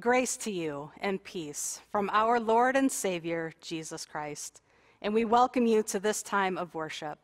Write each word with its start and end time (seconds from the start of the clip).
Grace 0.00 0.36
to 0.38 0.50
you 0.50 0.90
and 1.00 1.22
peace 1.22 1.80
from 1.92 2.10
our 2.12 2.40
Lord 2.40 2.74
and 2.74 2.90
Savior, 2.90 3.52
Jesus 3.60 4.04
Christ. 4.04 4.60
And 5.00 5.14
we 5.14 5.24
welcome 5.24 5.66
you 5.66 5.84
to 5.84 6.00
this 6.00 6.20
time 6.20 6.58
of 6.58 6.74
worship. 6.74 7.16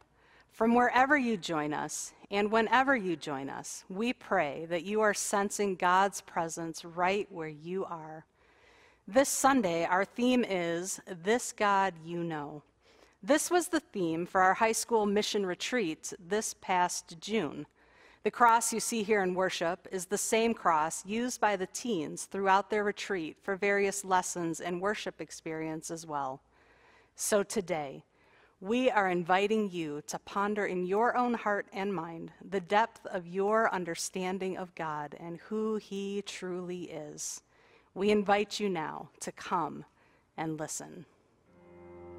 From 0.52 0.76
wherever 0.76 1.16
you 1.16 1.36
join 1.36 1.74
us 1.74 2.12
and 2.30 2.52
whenever 2.52 2.94
you 2.94 3.16
join 3.16 3.50
us, 3.50 3.84
we 3.88 4.12
pray 4.12 4.66
that 4.70 4.84
you 4.84 5.00
are 5.00 5.12
sensing 5.12 5.74
God's 5.74 6.20
presence 6.20 6.84
right 6.84 7.26
where 7.32 7.48
you 7.48 7.84
are. 7.86 8.24
This 9.08 9.28
Sunday, 9.28 9.84
our 9.84 10.04
theme 10.04 10.44
is 10.48 11.00
This 11.24 11.50
God 11.50 11.94
You 12.04 12.22
Know. 12.22 12.62
This 13.20 13.50
was 13.50 13.66
the 13.66 13.80
theme 13.80 14.26
for 14.26 14.42
our 14.42 14.54
high 14.54 14.70
school 14.70 15.06
mission 15.06 15.44
retreat 15.44 16.12
this 16.24 16.54
past 16.60 17.16
June. 17.20 17.66
The 18.22 18.30
cross 18.30 18.70
you 18.70 18.80
see 18.80 19.02
here 19.02 19.22
in 19.22 19.32
worship 19.32 19.88
is 19.90 20.04
the 20.04 20.18
same 20.18 20.52
cross 20.52 21.06
used 21.06 21.40
by 21.40 21.56
the 21.56 21.68
teens 21.68 22.24
throughout 22.24 22.68
their 22.68 22.84
retreat 22.84 23.38
for 23.42 23.56
various 23.56 24.04
lessons 24.04 24.60
and 24.60 24.78
worship 24.78 25.22
experience 25.22 25.90
as 25.90 26.06
well. 26.06 26.42
So 27.16 27.42
today, 27.42 28.04
we 28.60 28.90
are 28.90 29.08
inviting 29.08 29.70
you 29.70 30.02
to 30.06 30.18
ponder 30.18 30.66
in 30.66 30.84
your 30.84 31.16
own 31.16 31.32
heart 31.32 31.66
and 31.72 31.94
mind 31.94 32.30
the 32.46 32.60
depth 32.60 33.06
of 33.06 33.26
your 33.26 33.72
understanding 33.72 34.58
of 34.58 34.74
God 34.74 35.16
and 35.18 35.38
who 35.38 35.76
He 35.76 36.20
truly 36.26 36.90
is. 36.90 37.40
We 37.94 38.10
invite 38.10 38.60
you 38.60 38.68
now 38.68 39.08
to 39.20 39.32
come 39.32 39.86
and 40.36 40.60
listen. 40.60 41.06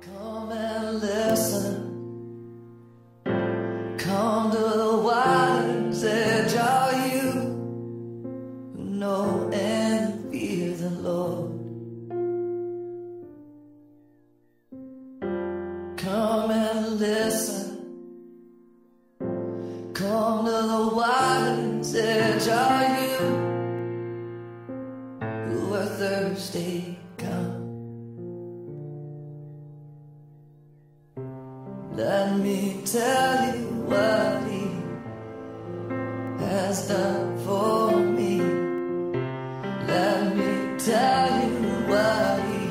Come 0.02 0.52
and 0.52 1.00
listen. 1.00 2.02
Come 4.00 4.52
to 4.52 4.58
the 4.58 4.98
edge, 6.04 6.56
are 6.56 7.08
you 7.08 7.32
who 8.72 8.84
know 9.02 9.50
and 9.54 10.32
fear 10.32 10.74
the 10.74 10.90
Lord? 10.90 11.52
Come 15.98 16.52
and 16.52 17.00
listen. 17.00 17.68
Come 19.94 20.46
to 20.46 20.52
the 20.52 20.90
water's 20.96 21.96
edge, 21.96 22.48
are 22.48 22.86
you 23.04 23.18
who 25.22 25.74
are 25.76 25.86
thirsty? 25.86 26.98
Come. 27.18 27.62
Let 31.94 32.38
me 32.38 32.82
tell 32.86 33.56
you 33.56 33.68
what 33.86 34.21
done 36.92 37.38
for 37.46 37.96
me. 38.18 38.34
Let 39.92 40.36
me 40.40 40.52
tell 40.90 41.32
you 41.52 41.72
what 41.92 42.38
he 42.52 42.66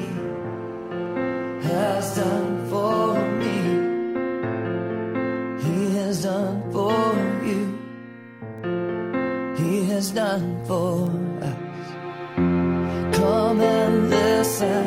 has 1.69 2.05
done 2.21 2.53
for 2.71 3.05
me. 3.41 3.59
He 5.65 5.79
has 5.99 6.15
done 6.31 6.59
for 6.75 7.11
you. 7.49 7.63
He 9.61 9.73
has 9.91 10.07
done 10.23 10.49
for 10.69 10.95
us. 11.51 11.87
Come 13.21 13.61
and 13.79 13.95
listen. 14.11 14.87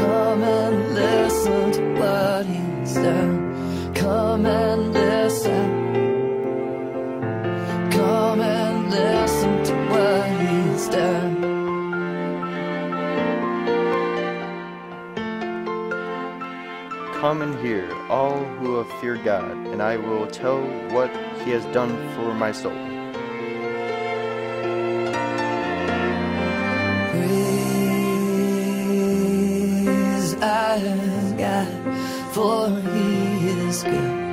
Come 0.00 0.42
and 0.58 0.76
listen 1.02 1.64
to 1.76 1.82
what 2.00 2.42
he's 2.52 2.94
done. 2.94 3.34
Come 3.94 4.46
and 4.46 4.80
listen. 4.92 5.05
Come 17.26 17.42
and 17.42 17.58
hear, 17.58 17.92
all 18.08 18.44
who 18.44 18.76
have 18.76 18.88
feared 19.00 19.24
God, 19.24 19.50
and 19.50 19.82
I 19.82 19.96
will 19.96 20.28
tell 20.28 20.62
what 20.94 21.10
he 21.42 21.50
has 21.50 21.64
done 21.74 21.90
for 22.14 22.32
my 22.32 22.52
soul. 22.52 22.70
Praise 29.10 30.34
our 30.40 30.78
God, 31.36 31.66
for 32.32 32.68
he 32.92 33.48
is 33.48 33.82
good. 33.82 34.25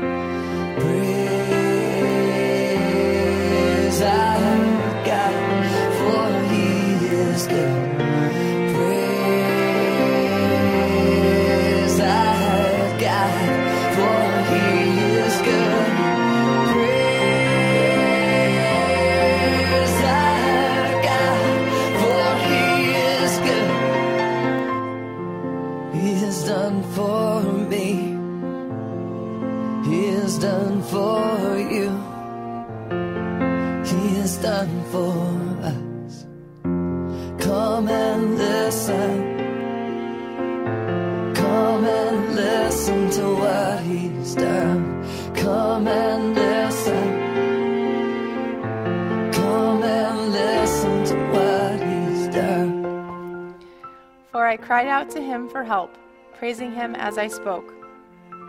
Cried 54.63 54.87
out 54.87 55.09
to 55.09 55.21
him 55.21 55.49
for 55.49 55.63
help, 55.63 55.97
praising 56.37 56.73
him 56.73 56.95
as 56.95 57.17
I 57.17 57.27
spoke. 57.27 57.73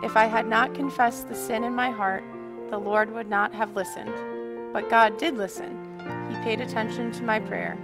If 0.05 0.17
I 0.17 0.27
had 0.27 0.47
not 0.47 0.75
confessed 0.75 1.29
the 1.29 1.35
sin 1.35 1.65
in 1.65 1.75
my 1.75 1.91
heart, 1.91 2.23
the 2.71 2.79
Lord 2.79 3.13
would 3.13 3.29
not 3.29 3.53
have 3.53 3.75
listened. 3.75 4.15
But 4.73 4.89
God 4.89 5.19
did 5.19 5.37
listen. 5.37 5.73
He 6.31 6.37
paid 6.45 6.61
attention 6.61 7.11
to 7.13 7.25
my 7.25 7.41
prayer. 7.41 7.77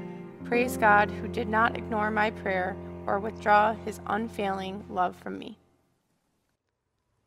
Praise 0.44 0.76
God 0.76 1.10
who 1.10 1.26
did 1.26 1.48
not 1.48 1.76
ignore 1.76 2.10
my 2.10 2.30
prayer 2.30 2.76
or 3.04 3.18
withdraw 3.18 3.74
his 3.74 4.00
unfailing 4.06 4.84
love 4.88 5.16
from 5.16 5.36
me. 5.36 5.58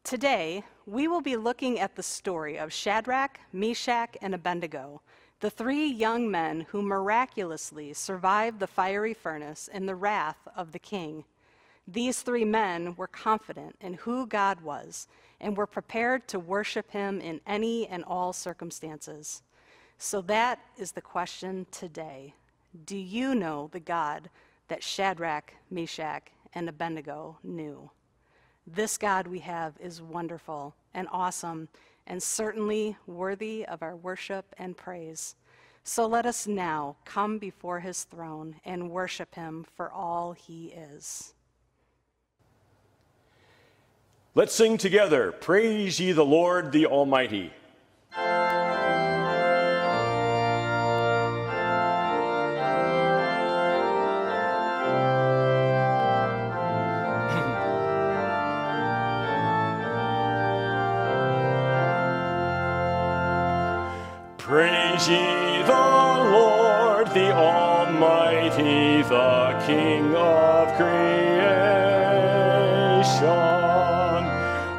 Today, 0.05 0.63
we 0.85 1.07
will 1.09 1.21
be 1.21 1.35
looking 1.35 1.79
at 1.79 1.95
the 1.95 2.03
story 2.03 2.57
of 2.57 2.71
Shadrach, 2.71 3.39
Meshach, 3.51 4.15
and 4.21 4.33
Abednego, 4.33 5.01
the 5.43 5.49
three 5.49 5.87
young 5.87 6.31
men 6.31 6.61
who 6.69 6.81
miraculously 6.81 7.91
survived 7.91 8.61
the 8.61 8.65
fiery 8.65 9.13
furnace 9.13 9.69
and 9.73 9.89
the 9.89 9.93
wrath 9.93 10.37
of 10.55 10.71
the 10.71 10.79
king. 10.79 11.25
These 11.85 12.21
three 12.21 12.45
men 12.45 12.95
were 12.95 13.07
confident 13.07 13.75
in 13.81 13.95
who 13.95 14.25
God 14.25 14.61
was 14.61 15.09
and 15.41 15.57
were 15.57 15.67
prepared 15.67 16.29
to 16.29 16.39
worship 16.39 16.89
him 16.91 17.19
in 17.19 17.41
any 17.45 17.85
and 17.87 18.05
all 18.05 18.31
circumstances. 18.31 19.41
So 19.97 20.21
that 20.21 20.59
is 20.77 20.93
the 20.93 21.01
question 21.01 21.65
today. 21.71 22.33
Do 22.85 22.95
you 22.95 23.35
know 23.35 23.69
the 23.73 23.81
God 23.81 24.29
that 24.69 24.81
Shadrach, 24.81 25.53
Meshach, 25.69 26.29
and 26.53 26.69
Abednego 26.69 27.37
knew? 27.43 27.91
This 28.65 28.97
God 28.97 29.27
we 29.27 29.39
have 29.39 29.73
is 29.81 30.01
wonderful 30.01 30.73
and 30.93 31.05
awesome 31.11 31.67
and 32.07 32.21
certainly 32.21 32.97
worthy 33.07 33.65
of 33.65 33.81
our 33.81 33.95
worship 33.95 34.53
and 34.57 34.75
praise. 34.75 35.35
So 35.83 36.07
let 36.07 36.25
us 36.25 36.47
now 36.47 36.95
come 37.05 37.38
before 37.39 37.81
his 37.81 38.03
throne 38.05 38.55
and 38.63 38.89
worship 38.89 39.35
him 39.35 39.65
for 39.75 39.91
all 39.91 40.33
he 40.33 40.67
is. 40.67 41.33
Let's 44.35 44.55
sing 44.55 44.77
together 44.77 45.31
Praise 45.31 46.00
ye 46.00 46.11
the 46.11 46.25
Lord 46.25 46.71
the 46.71 46.85
Almighty. 46.85 47.51
Praise 64.45 65.07
ye 65.07 65.63
the 65.63 65.71
Lord, 65.71 67.07
the 67.13 67.31
Almighty, 67.31 69.01
the 69.03 69.63
King 69.65 70.13
of 70.13 70.67
creation. 70.75 71.23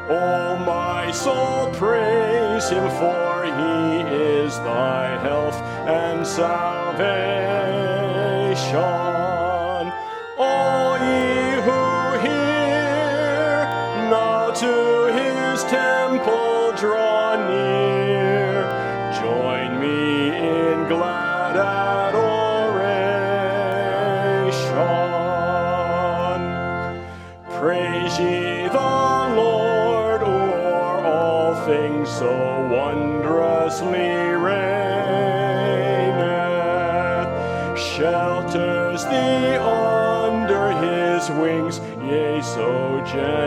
O 0.07 0.55
my 0.63 1.09
soul, 1.11 1.73
praise 1.73 2.69
him, 2.69 2.87
for 2.91 3.45
he 3.45 4.01
is 4.01 4.55
thy 4.59 5.17
health 5.23 5.59
and 5.87 6.27
salvation. 6.27 7.25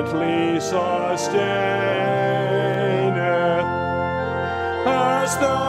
Gently 0.09 0.61
sustaineth. 0.61 1.29
Hast 4.85 5.41
thou 5.41 5.68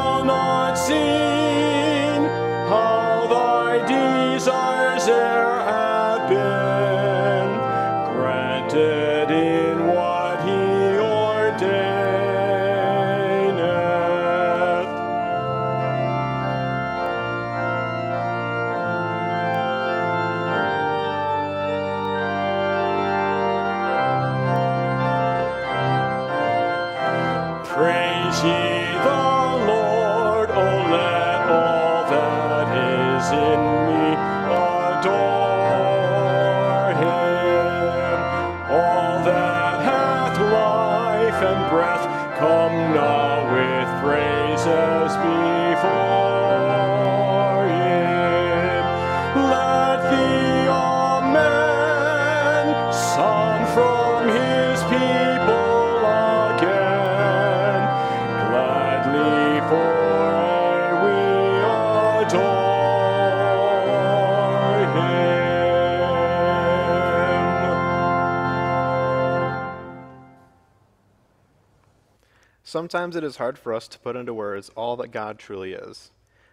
Sometimes 72.69 73.15
it 73.15 73.23
is 73.23 73.37
hard 73.37 73.57
for 73.57 73.73
us 73.73 73.87
to 73.87 73.97
put 73.97 74.15
into 74.15 74.31
words 74.31 74.69
all 74.75 74.95
that 74.97 75.07
God 75.07 75.39
truly 75.39 75.73
is, 75.73 76.11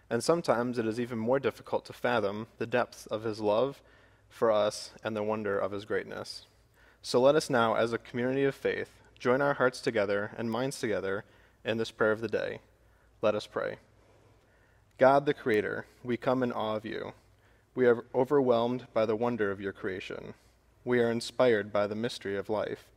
and 0.09 0.23
sometimes 0.23 0.79
it 0.79 0.87
is 0.87 0.99
even 0.99 1.19
more 1.19 1.39
difficult 1.39 1.85
to 1.85 1.93
fathom 1.93 2.47
the 2.57 2.65
depths 2.65 3.05
of 3.05 3.21
His 3.21 3.39
love 3.39 3.83
for 4.27 4.51
us 4.51 4.89
and 5.03 5.15
the 5.15 5.21
wonder 5.21 5.59
of 5.59 5.71
His 5.71 5.85
greatness. 5.85 6.47
So 7.03 7.21
let 7.21 7.35
us 7.35 7.51
now, 7.51 7.75
as 7.75 7.93
a 7.93 7.99
community 7.99 8.45
of 8.45 8.55
faith, 8.55 8.89
join 9.19 9.43
our 9.43 9.53
hearts 9.53 9.79
together 9.79 10.31
and 10.35 10.49
minds 10.49 10.79
together 10.79 11.23
in 11.63 11.77
this 11.77 11.91
prayer 11.91 12.13
of 12.13 12.21
the 12.21 12.27
day. 12.27 12.61
Let 13.21 13.35
us 13.35 13.45
pray. 13.45 13.75
God 14.97 15.27
the 15.27 15.35
Creator, 15.35 15.85
we 16.03 16.17
come 16.17 16.41
in 16.41 16.51
awe 16.51 16.77
of 16.77 16.83
you. 16.83 17.13
We 17.75 17.85
are 17.85 18.05
overwhelmed 18.15 18.87
by 18.91 19.05
the 19.05 19.15
wonder 19.15 19.51
of 19.51 19.61
your 19.61 19.71
creation. 19.71 20.33
We 20.83 20.99
are 20.99 21.11
inspired 21.11 21.71
by 21.71 21.85
the 21.85 21.93
mystery 21.93 22.37
of 22.37 22.49
life. 22.49 22.87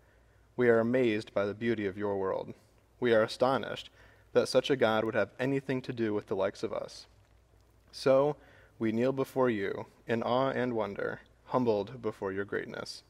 We 0.57 0.71
are 0.71 0.81
amazed 0.81 1.35
by 1.35 1.45
the 1.45 1.53
beauty 1.53 1.85
of 1.85 1.99
your 1.99 2.17
world. 2.17 2.55
We 3.00 3.12
are 3.14 3.23
astonished 3.23 3.90
that 4.33 4.49
such 4.49 4.71
a 4.71 4.76
God 4.76 5.04
would 5.04 5.14
have 5.14 5.30
anything 5.40 5.83
to 5.83 5.92
do 5.92 6.14
with 6.14 6.28
the 6.28 6.37
likes 6.37 6.62
of 6.62 6.73
us. 6.73 7.07
So 7.90 8.37
we 8.78 8.92
kneel 8.92 9.12
before 9.12 9.50
you 9.50 9.87
in 10.07 10.23
awe 10.23 10.50
and 10.50 10.75
wonder, 10.75 11.21
humbled 11.47 12.00
before 12.00 12.33
your 12.33 12.45
greatness. 12.45 13.02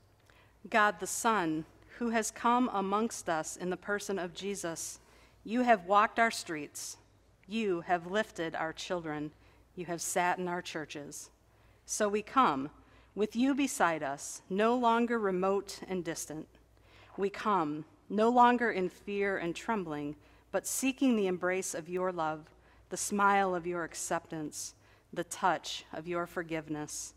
God 0.68 1.00
the 1.00 1.06
Son, 1.06 1.64
who 1.98 2.10
has 2.10 2.30
come 2.30 2.70
amongst 2.72 3.28
us 3.28 3.56
in 3.56 3.70
the 3.70 3.76
person 3.76 4.18
of 4.18 4.34
Jesus, 4.34 5.00
you 5.44 5.62
have 5.62 5.86
walked 5.86 6.18
our 6.18 6.30
streets. 6.30 6.96
You 7.46 7.82
have 7.82 8.10
lifted 8.10 8.54
our 8.54 8.72
children. 8.72 9.32
You 9.74 9.86
have 9.86 10.00
sat 10.00 10.38
in 10.38 10.48
our 10.48 10.62
churches. 10.62 11.30
So 11.84 12.08
we 12.08 12.22
come, 12.22 12.70
with 13.14 13.34
you 13.34 13.54
beside 13.54 14.02
us, 14.02 14.42
no 14.48 14.76
longer 14.76 15.18
remote 15.18 15.80
and 15.88 16.04
distant. 16.04 16.46
We 17.16 17.30
come, 17.30 17.84
no 18.10 18.28
longer 18.28 18.70
in 18.70 18.88
fear 18.88 19.38
and 19.38 19.54
trembling, 19.54 20.16
but 20.50 20.66
seeking 20.66 21.14
the 21.14 21.28
embrace 21.28 21.74
of 21.74 21.88
your 21.88 22.10
love, 22.10 22.50
the 22.88 22.96
smile 22.96 23.54
of 23.54 23.66
your 23.66 23.84
acceptance, 23.84 24.74
the 25.12 25.24
touch 25.24 25.84
of 25.92 26.08
your 26.08 26.26
forgiveness. 26.26 27.14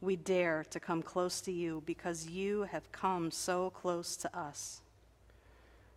We 0.00 0.14
dare 0.14 0.64
to 0.70 0.78
come 0.78 1.02
close 1.02 1.40
to 1.40 1.52
you 1.52 1.82
because 1.84 2.28
you 2.28 2.62
have 2.62 2.92
come 2.92 3.32
so 3.32 3.70
close 3.70 4.16
to 4.18 4.38
us. 4.38 4.80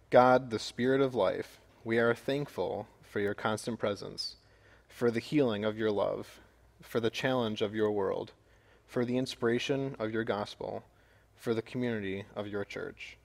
God, 0.09 0.49
the 0.49 0.59
Spirit 0.59 1.01
of 1.01 1.13
life, 1.13 1.59
we 1.83 1.99
are 1.99 2.15
thankful 2.15 2.87
for 3.03 3.19
your 3.19 3.35
constant 3.35 3.77
presence, 3.77 4.37
for 4.87 5.11
the 5.11 5.19
healing 5.19 5.63
of 5.63 5.77
your 5.77 5.91
love, 5.91 6.39
for 6.81 6.99
the 6.99 7.11
challenge 7.11 7.61
of 7.61 7.75
your 7.75 7.91
world, 7.91 8.31
for 8.87 9.05
the 9.05 9.17
inspiration 9.17 9.95
of 9.99 10.11
your 10.11 10.23
gospel, 10.23 10.83
for 11.35 11.53
the 11.53 11.61
community 11.61 12.25
of 12.35 12.47
your 12.47 12.65
church. 12.65 13.17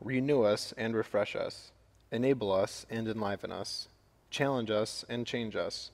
Renew 0.00 0.42
us 0.42 0.74
and 0.76 0.94
refresh 0.94 1.34
us, 1.34 1.72
enable 2.12 2.52
us 2.52 2.86
and 2.90 3.08
enliven 3.08 3.50
us, 3.50 3.88
challenge 4.30 4.70
us 4.70 5.04
and 5.08 5.26
change 5.26 5.56
us, 5.56 5.90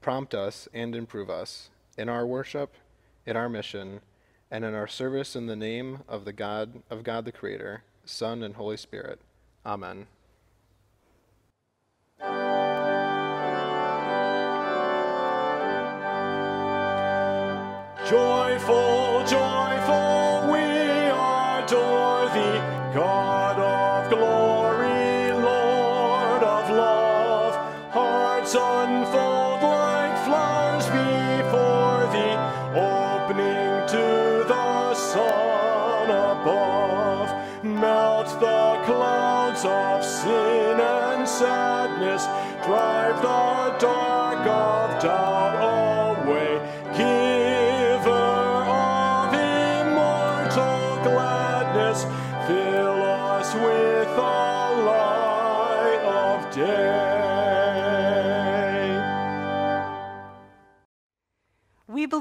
prompt 0.00 0.34
us 0.34 0.68
and 0.74 0.94
improve 0.94 1.30
us 1.30 1.70
in 1.96 2.08
our 2.08 2.26
worship, 2.26 2.74
in 3.26 3.36
our 3.36 3.48
mission, 3.48 4.00
and 4.50 4.64
in 4.64 4.74
our 4.74 4.86
service 4.86 5.34
in 5.34 5.46
the 5.46 5.56
name 5.56 6.00
of 6.06 6.24
the 6.26 6.32
God 6.32 6.82
of 6.90 7.02
God 7.02 7.24
the 7.24 7.32
Creator, 7.32 7.82
Son 8.04 8.42
and 8.42 8.56
Holy 8.56 8.76
Spirit. 8.76 9.18
Amen. 9.64 10.06
Joyful, 18.08 19.01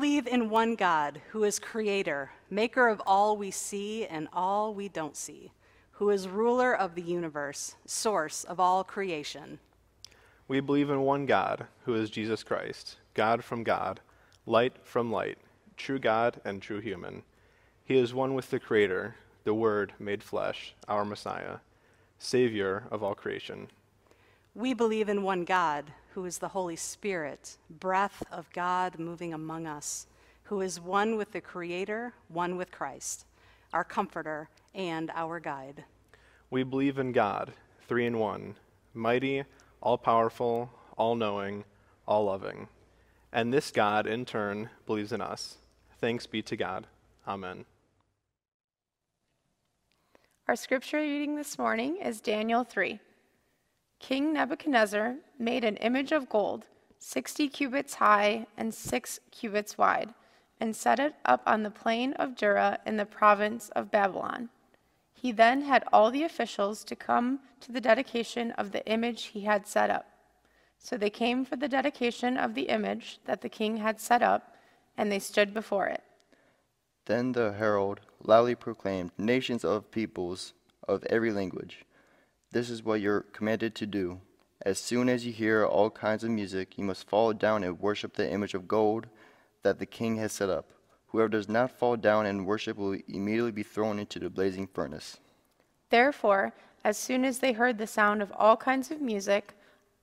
believe 0.01 0.25
in 0.25 0.49
one 0.49 0.73
God 0.73 1.21
who 1.29 1.43
is 1.43 1.59
creator, 1.59 2.31
maker 2.49 2.87
of 2.87 2.99
all 3.05 3.37
we 3.37 3.51
see 3.51 4.03
and 4.07 4.27
all 4.33 4.73
we 4.73 4.89
don't 4.89 5.15
see, 5.15 5.51
who 5.91 6.09
is 6.09 6.27
ruler 6.27 6.75
of 6.75 6.95
the 6.95 7.03
universe, 7.03 7.75
source 7.85 8.43
of 8.45 8.59
all 8.59 8.83
creation. 8.83 9.59
We 10.47 10.59
believe 10.59 10.89
in 10.89 11.01
one 11.01 11.27
God, 11.27 11.67
who 11.85 11.93
is 11.93 12.09
Jesus 12.09 12.41
Christ, 12.41 12.97
God 13.13 13.43
from 13.43 13.61
God, 13.63 13.99
light 14.47 14.75
from 14.83 15.11
light, 15.11 15.37
true 15.77 15.99
God 15.99 16.41
and 16.43 16.63
true 16.63 16.79
human. 16.79 17.21
He 17.85 17.95
is 17.99 18.11
one 18.11 18.33
with 18.33 18.49
the 18.49 18.59
Creator, 18.59 19.13
the 19.43 19.53
Word 19.53 19.93
made 19.99 20.23
flesh, 20.23 20.73
our 20.87 21.05
Messiah, 21.05 21.57
Savior 22.17 22.85
of 22.89 23.03
all 23.03 23.13
creation. 23.13 23.67
We 24.55 24.73
believe 24.73 25.09
in 25.09 25.21
one 25.21 25.45
God 25.45 25.93
who 26.13 26.25
is 26.25 26.37
the 26.37 26.49
Holy 26.49 26.75
Spirit, 26.75 27.57
breath 27.69 28.23
of 28.31 28.51
God 28.51 28.99
moving 28.99 29.33
among 29.33 29.65
us, 29.65 30.07
who 30.43 30.61
is 30.61 30.79
one 30.79 31.15
with 31.15 31.31
the 31.31 31.41
Creator, 31.41 32.13
one 32.27 32.57
with 32.57 32.71
Christ, 32.71 33.25
our 33.73 33.83
Comforter 33.83 34.49
and 34.75 35.09
our 35.15 35.39
guide. 35.39 35.85
We 36.49 36.63
believe 36.63 36.99
in 36.99 37.13
God, 37.13 37.53
three 37.87 38.05
in 38.05 38.17
one, 38.17 38.55
mighty, 38.93 39.43
all 39.81 39.97
powerful, 39.97 40.69
all 40.97 41.15
knowing, 41.15 41.63
all 42.05 42.25
loving. 42.25 42.67
And 43.31 43.53
this 43.53 43.71
God, 43.71 44.05
in 44.05 44.25
turn, 44.25 44.69
believes 44.85 45.13
in 45.13 45.21
us. 45.21 45.57
Thanks 45.99 46.27
be 46.27 46.41
to 46.41 46.57
God. 46.57 46.87
Amen. 47.25 47.63
Our 50.47 50.57
scripture 50.57 50.97
reading 50.97 51.37
this 51.37 51.57
morning 51.57 51.97
is 51.97 52.19
Daniel 52.19 52.65
3. 52.65 52.99
King 54.01 54.33
Nebuchadnezzar 54.33 55.17
made 55.37 55.63
an 55.63 55.77
image 55.77 56.11
of 56.11 56.27
gold, 56.27 56.65
60 56.97 57.47
cubits 57.49 57.93
high 57.93 58.47
and 58.57 58.73
6 58.73 59.19
cubits 59.29 59.77
wide, 59.77 60.13
and 60.59 60.75
set 60.75 60.99
it 60.99 61.13
up 61.23 61.43
on 61.45 61.61
the 61.61 61.69
plain 61.69 62.13
of 62.13 62.35
Dura 62.35 62.79
in 62.85 62.97
the 62.97 63.05
province 63.05 63.69
of 63.69 63.91
Babylon. 63.91 64.49
He 65.13 65.31
then 65.31 65.61
had 65.61 65.83
all 65.93 66.09
the 66.09 66.23
officials 66.23 66.83
to 66.85 66.95
come 66.95 67.41
to 67.61 67.71
the 67.71 67.79
dedication 67.79 68.51
of 68.53 68.71
the 68.71 68.83
image 68.87 69.25
he 69.25 69.41
had 69.41 69.67
set 69.67 69.91
up. 69.91 70.07
So 70.79 70.97
they 70.97 71.11
came 71.11 71.45
for 71.45 71.55
the 71.55 71.69
dedication 71.69 72.37
of 72.37 72.55
the 72.55 72.69
image 72.69 73.19
that 73.25 73.41
the 73.41 73.49
king 73.49 73.77
had 73.77 74.01
set 74.01 74.23
up, 74.23 74.55
and 74.97 75.11
they 75.11 75.19
stood 75.19 75.53
before 75.53 75.85
it. 75.87 76.03
Then 77.05 77.33
the 77.33 77.53
herald 77.53 78.01
loudly 78.23 78.55
proclaimed, 78.55 79.11
Nations 79.19 79.63
of 79.63 79.91
peoples 79.91 80.53
of 80.87 81.03
every 81.03 81.31
language, 81.31 81.85
this 82.51 82.69
is 82.69 82.83
what 82.83 83.01
you're 83.01 83.21
commanded 83.21 83.75
to 83.75 83.85
do. 83.85 84.19
As 84.63 84.79
soon 84.79 85.09
as 85.09 85.25
you 85.25 85.31
hear 85.31 85.65
all 85.65 85.89
kinds 85.89 86.23
of 86.23 86.29
music, 86.29 86.77
you 86.77 86.83
must 86.83 87.07
fall 87.07 87.33
down 87.33 87.63
and 87.63 87.79
worship 87.79 88.13
the 88.13 88.29
image 88.29 88.53
of 88.53 88.67
gold 88.67 89.07
that 89.63 89.79
the 89.79 89.85
king 89.85 90.17
has 90.17 90.31
set 90.31 90.49
up. 90.49 90.65
Whoever 91.07 91.29
does 91.29 91.49
not 91.49 91.71
fall 91.71 91.97
down 91.97 92.25
and 92.25 92.45
worship 92.45 92.77
will 92.77 92.97
immediately 93.07 93.51
be 93.51 93.63
thrown 93.63 93.99
into 93.99 94.19
the 94.19 94.29
blazing 94.29 94.67
furnace. 94.67 95.17
Therefore, 95.89 96.53
as 96.83 96.97
soon 96.97 97.25
as 97.25 97.39
they 97.39 97.53
heard 97.53 97.77
the 97.77 97.87
sound 97.87 98.21
of 98.21 98.31
all 98.35 98.55
kinds 98.55 98.91
of 98.91 99.01
music, 99.01 99.53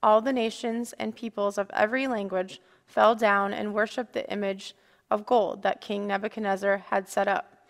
all 0.02 0.20
the 0.20 0.32
nations 0.32 0.92
and 0.98 1.16
peoples 1.16 1.58
of 1.58 1.70
every 1.72 2.06
language 2.06 2.60
fell 2.86 3.14
down 3.14 3.52
and 3.52 3.74
worshiped 3.74 4.12
the 4.12 4.30
image 4.30 4.74
of 5.10 5.26
gold 5.26 5.62
that 5.62 5.80
King 5.80 6.06
Nebuchadnezzar 6.06 6.78
had 6.90 7.08
set 7.08 7.28
up. 7.28 7.68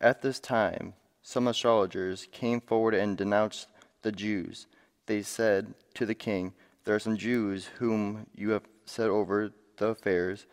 At 0.00 0.22
this 0.22 0.40
time, 0.40 0.94
some 1.22 1.46
astrologers 1.46 2.26
came 2.32 2.60
forward 2.60 2.94
and 2.94 3.16
denounced 3.16 3.68
the 4.02 4.12
Jews. 4.12 4.66
They 5.06 5.22
said 5.22 5.74
to 5.94 6.06
the 6.06 6.14
king, 6.14 6.52
There 6.84 6.94
are 6.94 7.00
some 7.00 7.16
Jews 7.16 7.66
whom 7.78 8.26
you 8.34 8.50
have 8.50 8.64
set 8.84 9.10
over 9.10 9.52
the 9.76 9.86
affairs 9.88 10.46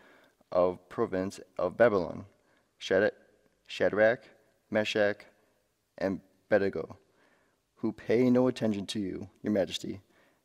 of 0.50 0.88
province 0.88 1.40
of 1.58 1.76
Babylon, 1.76 2.24
Shadrach, 2.78 4.24
Meshach, 4.70 5.24
and 5.98 6.20
Abednego, 6.46 6.98
who 7.76 7.92
pay 7.92 8.30
no 8.30 8.48
attention 8.48 8.86
to 8.86 9.00
you, 9.00 9.28
your 9.42 9.52
majesty. 9.52 10.00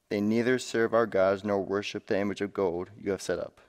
They 0.10 0.22
neither 0.22 0.60
serve 0.60 0.94
our 0.94 1.06
gods 1.06 1.44
nor 1.44 1.60
worship 1.60 2.06
the 2.06 2.20
image 2.20 2.42
of 2.42 2.54
gold 2.54 2.90
you 3.00 3.12
have 3.12 3.22
set 3.22 3.40
up. 3.40 3.62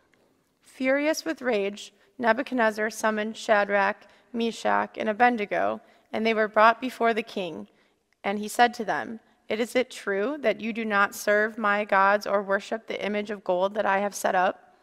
Furious 0.61 1.25
with 1.25 1.41
rage, 1.41 1.93
Nebuchadnezzar 2.19 2.91
summoned 2.91 3.37
Shadrach, 3.37 4.07
Meshach, 4.33 4.99
and 4.99 5.09
Abednego, 5.09 5.81
and 6.13 6.27
they 6.27 6.35
were 6.35 6.49
brought 6.49 6.81
before 6.81 7.15
the 7.15 7.23
king. 7.23 7.69
And 8.25 8.39
he 8.39 8.49
said 8.49 8.73
to 8.75 8.85
them, 8.85 9.21
Is 9.51 9.77
it 9.77 9.91
true 9.91 10.39
that 10.41 10.61
you 10.61 10.73
do 10.73 10.85
not 10.85 11.15
serve 11.15 11.59
my 11.59 11.85
gods 11.85 12.27
or 12.27 12.43
worship 12.43 12.87
the 12.87 13.05
image 13.05 13.31
of 13.31 13.45
gold 13.45 13.75
that 13.75 13.85
I 13.85 13.99
have 13.99 14.15
set 14.15 14.35
up? 14.35 14.75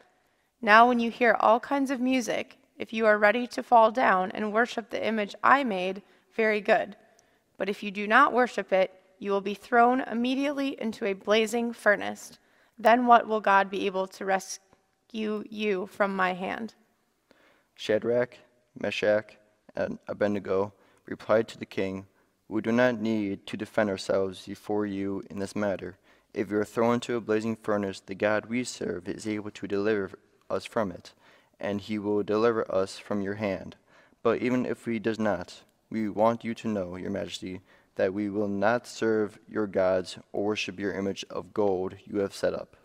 Now, 0.62 0.88
when 0.88 1.00
you 1.00 1.10
hear 1.10 1.36
all 1.40 1.60
kinds 1.60 1.90
of 1.90 2.00
music, 2.00 2.60
if 2.78 2.94
you 2.94 3.08
are 3.08 3.18
ready 3.18 3.48
to 3.48 3.64
fall 3.64 3.92
down 3.92 4.32
and 4.32 4.54
worship 4.54 4.92
the 4.92 5.06
image 5.06 5.36
I 5.44 5.64
made, 5.64 6.04
very 6.36 6.62
good. 6.62 6.96
But 7.58 7.68
if 7.68 7.82
you 7.82 7.90
do 7.90 8.08
not 8.08 8.32
worship 8.32 8.72
it, 8.72 8.94
you 9.18 9.32
will 9.32 9.42
be 9.42 9.56
thrown 9.56 10.02
immediately 10.02 10.80
into 10.80 11.06
a 11.06 11.14
blazing 11.14 11.74
furnace. 11.74 12.38
Then 12.78 13.06
what 13.08 13.28
will 13.28 13.42
God 13.42 13.70
be 13.70 13.86
able 13.88 14.08
to 14.08 14.26
rescue 14.26 15.44
you 15.50 15.88
from 15.88 16.16
my 16.16 16.34
hand? 16.34 16.76
Shadrach, 17.76 18.38
Meshach, 18.80 19.38
and 19.76 19.98
Abednego 20.08 20.74
replied 21.06 21.48
to 21.50 21.58
the 21.58 21.66
king, 21.66 22.06
We 22.52 22.62
do 22.62 22.74
not 22.74 23.00
need 23.00 23.48
to 23.48 23.56
defend 23.56 23.90
ourselves 23.90 24.46
before 24.46 24.86
you 24.86 25.24
in 25.30 25.40
this 25.40 25.56
matter. 25.56 25.96
If 26.34 26.52
you 26.52 26.58
are 26.58 26.66
thrown 26.66 26.96
into 26.96 27.16
a 27.16 27.22
blazing 27.22 27.56
furnace, 27.56 28.02
the 28.02 28.14
God 28.14 28.48
we 28.48 28.66
serve 28.66 29.08
is 29.08 29.26
able 29.26 29.52
to 29.52 29.68
deliver 29.68 30.20
us 30.50 30.66
from 30.66 30.92
it, 30.92 31.14
and 31.62 31.80
he 31.80 31.98
will 31.98 32.24
deliver 32.24 32.70
us 32.70 33.00
from 33.00 33.22
your 33.22 33.36
hand. 33.36 33.78
But 34.22 34.42
even 34.42 34.66
if 34.66 34.84
he 34.84 35.00
does 35.00 35.18
not, 35.18 35.62
we 35.90 36.10
want 36.10 36.44
you 36.44 36.54
to 36.56 36.68
know, 36.68 36.98
your 36.98 37.10
majesty, 37.10 37.62
that 37.96 38.14
we 38.14 38.30
will 38.30 38.50
not 38.50 38.86
serve 38.86 39.40
your 39.48 39.66
gods 39.66 40.18
or 40.34 40.44
worship 40.44 40.78
your 40.78 40.92
image 40.92 41.24
of 41.30 41.54
gold 41.54 41.96
you 42.04 42.20
have 42.20 42.36
set 42.36 42.54
up. 42.54 42.76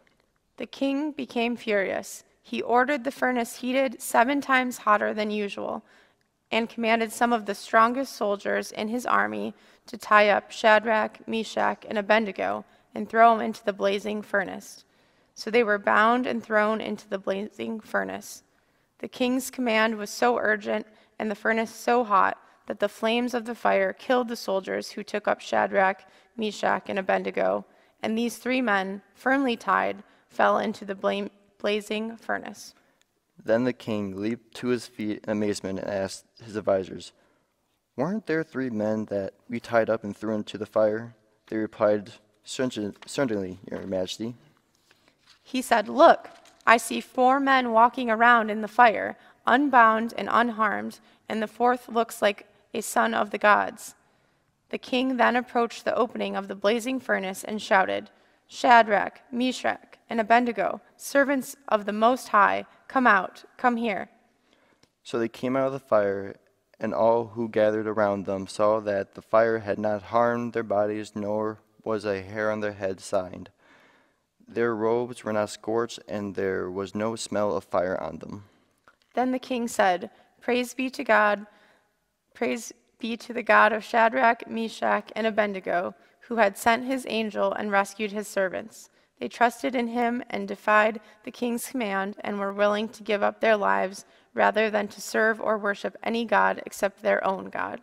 The 0.59 0.67
king 0.67 1.11
became 1.11 1.57
furious. 1.57 2.23
He 2.41 2.63
ordered 2.63 3.03
the 3.03 3.11
furnace 3.11 3.57
heated 3.57 4.01
seven 4.01 4.41
times 4.41 4.79
hotter 4.79 5.13
than 5.13 5.33
usual, 5.33 5.83
and 6.51 6.69
commanded 6.69 7.13
some 7.13 7.33
of 7.33 7.47
the 7.47 7.55
strongest 7.55 8.15
soldiers 8.15 8.73
in 8.73 8.89
his 8.89 9.07
army 9.07 9.55
to 9.87 9.99
tie 9.99 10.29
up 10.29 10.51
Shadrach, 10.51 11.27
Meshach, 11.27 11.85
and 11.89 11.99
Abednego 11.99 12.65
and 12.95 13.09
throw 13.09 13.33
them 13.33 13.45
into 13.45 13.65
the 13.65 13.73
blazing 13.73 14.23
furnace. 14.23 14.85
So 15.35 15.51
they 15.51 15.63
were 15.63 15.79
bound 15.79 16.27
and 16.27 16.43
thrown 16.43 16.81
into 16.81 17.09
the 17.09 17.19
blazing 17.19 17.81
furnace. 17.81 18.43
The 18.99 19.09
king's 19.09 19.51
command 19.51 19.99
was 19.99 20.09
so 20.09 20.39
urgent 20.39 20.87
and 21.19 21.31
the 21.31 21.35
furnace 21.35 21.75
so 21.75 22.05
hot 22.05 22.39
that 22.67 22.81
the 22.81 22.89
flames 22.89 23.35
of 23.35 23.45
the 23.45 23.55
fire 23.55 23.93
killed 23.93 24.29
the 24.29 24.37
soldiers 24.37 24.91
who 24.91 25.03
took 25.03 25.29
up 25.29 25.41
Shadrach, 25.41 26.05
Meshach, 26.37 26.89
and 26.89 26.99
Abednego, 26.99 27.65
and 28.03 28.17
these 28.17 28.39
three 28.39 28.61
men, 28.61 29.03
firmly 29.15 29.57
tied, 29.57 30.03
fell 30.29 30.59
into 30.59 30.85
the 30.85 31.31
blazing 31.59 32.17
furnace. 32.17 32.75
Then 33.47 33.63
the 33.63 33.73
king 33.73 34.21
leaped 34.21 34.57
to 34.57 34.69
his 34.69 34.89
feet 34.89 35.21
in 35.25 35.31
amazement 35.31 35.79
and 35.79 35.89
asked 35.89 36.25
his 36.45 36.57
advisers, 36.57 37.13
Weren't 37.95 38.27
there 38.27 38.43
three 38.43 38.71
men 38.71 39.05
that 39.05 39.35
we 39.49 39.61
tied 39.61 39.89
up 39.89 40.03
and 40.03 40.17
threw 40.17 40.35
into 40.35 40.59
the 40.59 40.67
fire? 40.67 41.15
They 41.47 41.57
replied, 41.57 42.11
Certainly, 42.43 43.59
Your 43.71 43.87
Majesty. 43.87 44.35
He 45.45 45.63
said, 45.63 45.89
Look, 45.89 46.29
I 46.67 46.77
see 46.77 47.01
four 47.01 47.39
men 47.39 47.71
walking 47.71 48.11
around 48.11 48.51
in 48.51 48.63
the 48.63 48.69
fire, 48.69 49.17
unbound 49.47 50.13
and 50.19 50.29
unharmed, 50.31 50.99
and 51.29 51.41
the 51.41 51.47
fourth 51.47 51.89
looks 51.89 52.21
like 52.21 52.49
a 52.75 52.81
son 52.81 53.15
of 53.15 53.31
the 53.31 53.39
gods. 53.39 53.95
The 54.71 54.79
king 54.79 55.19
then 55.19 55.37
approached 55.37 55.85
the 55.85 55.95
opening 55.95 56.35
of 56.35 56.49
the 56.49 56.57
blazing 56.57 56.99
furnace 56.99 57.45
and 57.45 57.63
shouted, 57.63 58.11
Shadrach, 58.49 59.21
Meshach, 59.31 59.99
and 60.11 60.21
Abednego, 60.21 60.81
servants 60.97 61.55
of 61.69 61.85
the 61.85 61.93
Most 61.93 62.29
High, 62.29 62.67
come 62.89 63.07
out, 63.07 63.45
come 63.57 63.77
here. 63.77 64.09
So 65.03 65.19
they 65.19 65.29
came 65.29 65.57
out 65.57 65.69
of 65.69 65.73
the 65.73 65.79
fire, 65.79 66.37
and 66.81 66.93
all 66.93 67.29
who 67.29 67.49
gathered 67.49 67.87
around 67.87 68.27
them 68.27 68.47
saw 68.47 68.81
that 68.81 69.15
the 69.15 69.23
fire 69.23 69.61
had 69.61 69.79
not 69.79 70.03
harmed 70.05 70.53
their 70.53 70.63
bodies, 70.63 71.13
nor 71.15 71.61
was 71.85 72.05
a 72.05 72.23
hair 72.23 72.51
on 72.51 72.61
their 72.61 72.73
head 72.73 73.01
signed. 73.01 73.51
Their 74.49 74.75
robes 74.75 75.25
were 75.25 75.33
not 75.33 75.51
scorched, 75.51 76.01
and 76.09 76.35
there 76.35 76.71
was 76.71 76.95
no 76.95 77.17
smell 77.17 77.57
of 77.57 77.65
fire 77.65 78.01
on 78.01 78.19
them. 78.19 78.45
Then 79.15 79.33
the 79.33 79.39
king 79.39 79.67
said, 79.69 80.11
Praise 80.41 80.75
be 80.75 80.91
to 80.91 81.03
God, 81.03 81.47
praise 82.35 82.73
be 82.99 83.17
to 83.17 83.33
the 83.33 83.43
God 83.43 83.73
of 83.73 83.85
Shadrach, 83.85 84.49
Meshach, 84.49 85.11
and 85.17 85.27
Abednego, 85.27 85.95
who 86.29 86.37
had 86.37 86.57
sent 86.57 86.85
his 86.85 87.07
angel 87.09 87.53
and 87.53 87.71
rescued 87.71 88.13
his 88.13 88.29
servants. 88.29 88.91
They 89.19 89.29
trusted 89.29 89.75
in 89.75 89.89
him 89.89 90.23
and 90.29 90.47
defied 90.47 91.01
the 91.25 91.31
king's 91.31 91.67
command 91.67 92.17
and 92.21 92.39
were 92.39 92.53
willing 92.53 92.89
to 92.91 93.03
give 93.03 93.23
up 93.23 93.41
their 93.41 93.57
lives 93.57 94.05
rather 94.35 94.71
than 94.71 94.89
to 94.89 95.01
serve 95.01 95.41
or 95.41 95.57
worship 95.57 95.97
any 96.03 96.25
God 96.25 96.63
except 96.67 97.03
their 97.03 97.27
own 97.27 97.49
God. 97.49 97.81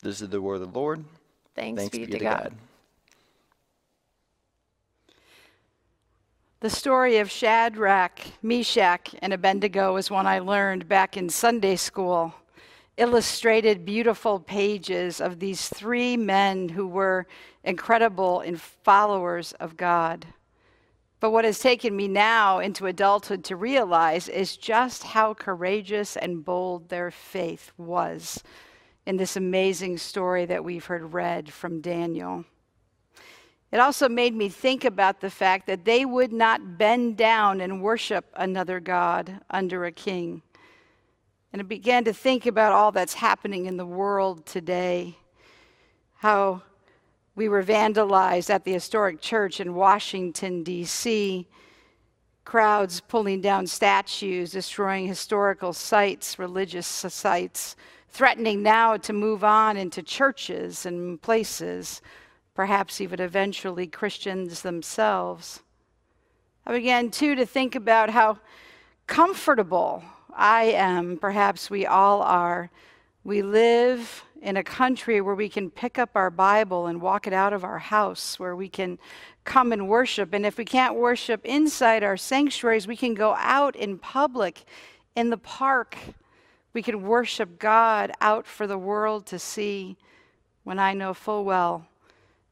This 0.00 0.22
is 0.22 0.28
the 0.28 0.40
word 0.40 0.62
of 0.62 0.72
the 0.72 0.78
Lord. 0.78 1.04
Thanks, 1.56 1.80
Thanks 1.80 1.98
be, 1.98 2.06
be, 2.06 2.12
to 2.12 2.18
God. 2.18 2.42
God. 2.42 2.52
The 6.60 6.70
story 6.70 7.18
of 7.18 7.30
Shadrach, 7.30 8.20
Meshach, 8.42 9.14
and 9.20 9.32
Abednego 9.32 9.96
is 9.96 10.10
one 10.10 10.26
I 10.26 10.40
learned 10.40 10.88
back 10.88 11.16
in 11.16 11.28
Sunday 11.30 11.76
school. 11.76 12.34
Illustrated 12.98 13.84
beautiful 13.84 14.40
pages 14.40 15.20
of 15.20 15.38
these 15.38 15.68
three 15.68 16.16
men 16.16 16.68
who 16.68 16.84
were 16.84 17.28
incredible 17.62 18.40
and 18.40 18.60
followers 18.60 19.52
of 19.60 19.76
God. 19.76 20.26
But 21.20 21.30
what 21.30 21.44
has 21.44 21.60
taken 21.60 21.94
me 21.94 22.08
now 22.08 22.58
into 22.58 22.86
adulthood 22.86 23.44
to 23.44 23.54
realize 23.54 24.28
is 24.28 24.56
just 24.56 25.04
how 25.04 25.32
courageous 25.32 26.16
and 26.16 26.44
bold 26.44 26.88
their 26.88 27.12
faith 27.12 27.70
was 27.76 28.42
in 29.06 29.16
this 29.16 29.36
amazing 29.36 29.98
story 29.98 30.44
that 30.46 30.64
we've 30.64 30.86
heard 30.86 31.12
read 31.12 31.52
from 31.52 31.80
Daniel. 31.80 32.44
It 33.70 33.78
also 33.78 34.08
made 34.08 34.34
me 34.34 34.48
think 34.48 34.84
about 34.84 35.20
the 35.20 35.30
fact 35.30 35.68
that 35.68 35.84
they 35.84 36.04
would 36.04 36.32
not 36.32 36.76
bend 36.76 37.16
down 37.16 37.60
and 37.60 37.80
worship 37.80 38.26
another 38.34 38.80
God 38.80 39.40
under 39.50 39.84
a 39.84 39.92
king. 39.92 40.42
And 41.52 41.62
I 41.62 41.64
began 41.64 42.04
to 42.04 42.12
think 42.12 42.46
about 42.46 42.72
all 42.72 42.92
that's 42.92 43.14
happening 43.14 43.66
in 43.66 43.76
the 43.76 43.86
world 43.86 44.44
today. 44.44 45.16
How 46.16 46.62
we 47.34 47.48
were 47.48 47.62
vandalized 47.62 48.50
at 48.50 48.64
the 48.64 48.72
historic 48.72 49.20
church 49.20 49.60
in 49.60 49.74
Washington, 49.74 50.62
D.C., 50.62 51.46
crowds 52.44 53.00
pulling 53.00 53.40
down 53.40 53.66
statues, 53.66 54.52
destroying 54.52 55.06
historical 55.06 55.72
sites, 55.72 56.38
religious 56.38 56.86
sites, 56.86 57.76
threatening 58.08 58.62
now 58.62 58.96
to 58.96 59.12
move 59.12 59.44
on 59.44 59.76
into 59.76 60.02
churches 60.02 60.86
and 60.86 61.20
places, 61.20 62.00
perhaps 62.54 63.00
even 63.00 63.20
eventually 63.20 63.86
Christians 63.86 64.62
themselves. 64.62 65.62
I 66.66 66.72
began 66.72 67.10
too 67.10 67.34
to 67.34 67.46
think 67.46 67.74
about 67.74 68.10
how 68.10 68.38
comfortable 69.06 70.02
I 70.38 70.66
am, 70.66 71.16
perhaps 71.16 71.68
we 71.68 71.84
all 71.84 72.22
are. 72.22 72.70
We 73.24 73.42
live 73.42 74.24
in 74.40 74.56
a 74.56 74.62
country 74.62 75.20
where 75.20 75.34
we 75.34 75.48
can 75.48 75.68
pick 75.68 75.98
up 75.98 76.10
our 76.14 76.30
Bible 76.30 76.86
and 76.86 77.02
walk 77.02 77.26
it 77.26 77.32
out 77.32 77.52
of 77.52 77.64
our 77.64 77.80
house, 77.80 78.38
where 78.38 78.54
we 78.54 78.68
can 78.68 79.00
come 79.42 79.72
and 79.72 79.88
worship. 79.88 80.32
And 80.32 80.46
if 80.46 80.56
we 80.56 80.64
can't 80.64 80.94
worship 80.94 81.44
inside 81.44 82.04
our 82.04 82.16
sanctuaries, 82.16 82.86
we 82.86 82.96
can 82.96 83.14
go 83.14 83.34
out 83.36 83.74
in 83.74 83.98
public, 83.98 84.62
in 85.16 85.30
the 85.30 85.38
park. 85.38 85.98
We 86.72 86.82
can 86.82 87.02
worship 87.02 87.58
God 87.58 88.12
out 88.20 88.46
for 88.46 88.68
the 88.68 88.78
world 88.78 89.26
to 89.26 89.40
see. 89.40 89.96
When 90.62 90.78
I 90.78 90.94
know 90.94 91.14
full 91.14 91.44
well 91.44 91.88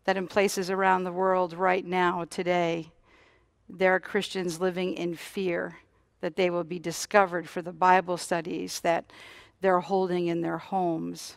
that 0.07 0.17
in 0.17 0.27
places 0.27 0.71
around 0.71 1.05
the 1.05 1.13
world 1.13 1.53
right 1.53 1.87
now, 1.87 2.25
today, 2.25 2.91
there 3.69 3.95
are 3.95 4.01
Christians 4.01 4.61
living 4.61 4.95
in 4.95 5.15
fear 5.15 5.77
that 6.27 6.35
they 6.35 6.51
will 6.51 6.65
be 6.65 6.81
discovered 6.81 7.49
for 7.49 7.63
the 7.63 7.73
Bible 7.73 8.17
studies 8.17 8.81
that 8.81 9.13
they're 9.61 9.79
holding 9.79 10.27
in 10.27 10.41
their 10.41 10.59
homes 10.59 11.37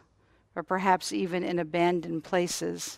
or 0.55 0.63
perhaps 0.63 1.13
even 1.13 1.43
in 1.43 1.59
abandoned 1.59 2.23
places. 2.23 2.97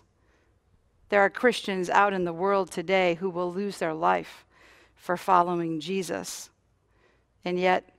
There 1.09 1.19
are 1.19 1.29
Christians 1.29 1.89
out 1.89 2.13
in 2.13 2.23
the 2.23 2.31
world 2.31 2.71
today 2.71 3.15
who 3.15 3.29
will 3.29 3.51
lose 3.51 3.77
their 3.77 3.93
life 3.93 4.45
for 4.95 5.17
following 5.17 5.81
Jesus. 5.81 6.49
And 7.43 7.59
yet, 7.59 7.89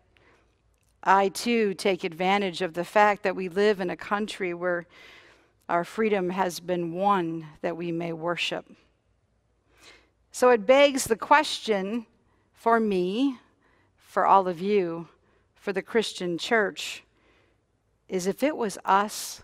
I 1.05 1.29
too 1.29 1.75
take 1.75 2.03
advantage 2.03 2.63
of 2.63 2.73
the 2.73 2.87
fact 2.87 3.25
that 3.25 3.37
we 3.37 3.51
live 3.51 3.79
in 3.79 3.91
a 3.91 3.95
country 3.95 4.55
where 4.55 4.87
our 5.69 5.85
freedom 5.85 6.31
has 6.31 6.61
been 6.61 6.95
won 6.95 7.47
that 7.61 7.77
we 7.77 7.93
may 7.93 8.15
worship. 8.15 8.65
So 10.31 10.49
it 10.49 10.65
begs 10.65 11.05
the 11.05 11.15
question 11.15 12.07
for 12.55 12.81
me 12.81 13.39
for 14.13 14.27
all 14.27 14.47
of 14.47 14.61
you, 14.61 15.09
for 15.55 15.73
the 15.73 15.81
Christian 15.81 16.37
church, 16.37 17.03
is 18.11 18.27
if 18.27 18.43
it 18.43 18.55
was 18.55 18.77
us, 18.85 19.43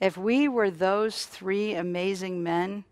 if 0.00 0.16
we 0.16 0.48
were 0.48 0.72
those 0.72 1.24
three 1.24 1.74
amazing 1.74 2.42
men, 2.42 2.82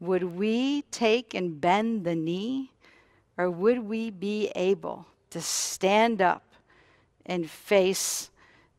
would 0.00 0.22
we 0.22 0.80
take 0.90 1.34
and 1.34 1.60
bend 1.60 2.04
the 2.04 2.14
knee? 2.14 2.72
Or 3.36 3.50
would 3.50 3.80
we 3.80 4.08
be 4.08 4.50
able 4.56 5.04
to 5.28 5.42
stand 5.42 6.22
up 6.22 6.54
and 7.26 7.50
face 7.50 8.30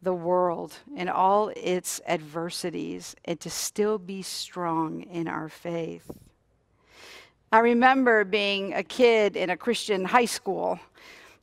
the 0.01 0.15
world 0.15 0.73
and 0.95 1.11
all 1.11 1.53
its 1.55 2.01
adversities 2.07 3.15
and 3.23 3.39
to 3.39 3.51
still 3.51 3.99
be 3.99 4.23
strong 4.23 5.03
in 5.03 5.27
our 5.27 5.47
faith? 5.47 6.09
I 7.51 7.59
remember 7.59 8.23
being 8.23 8.73
a 8.73 8.81
kid 8.81 9.35
in 9.35 9.51
a 9.51 9.57
Christian 9.57 10.05
high 10.05 10.25
school 10.25 10.79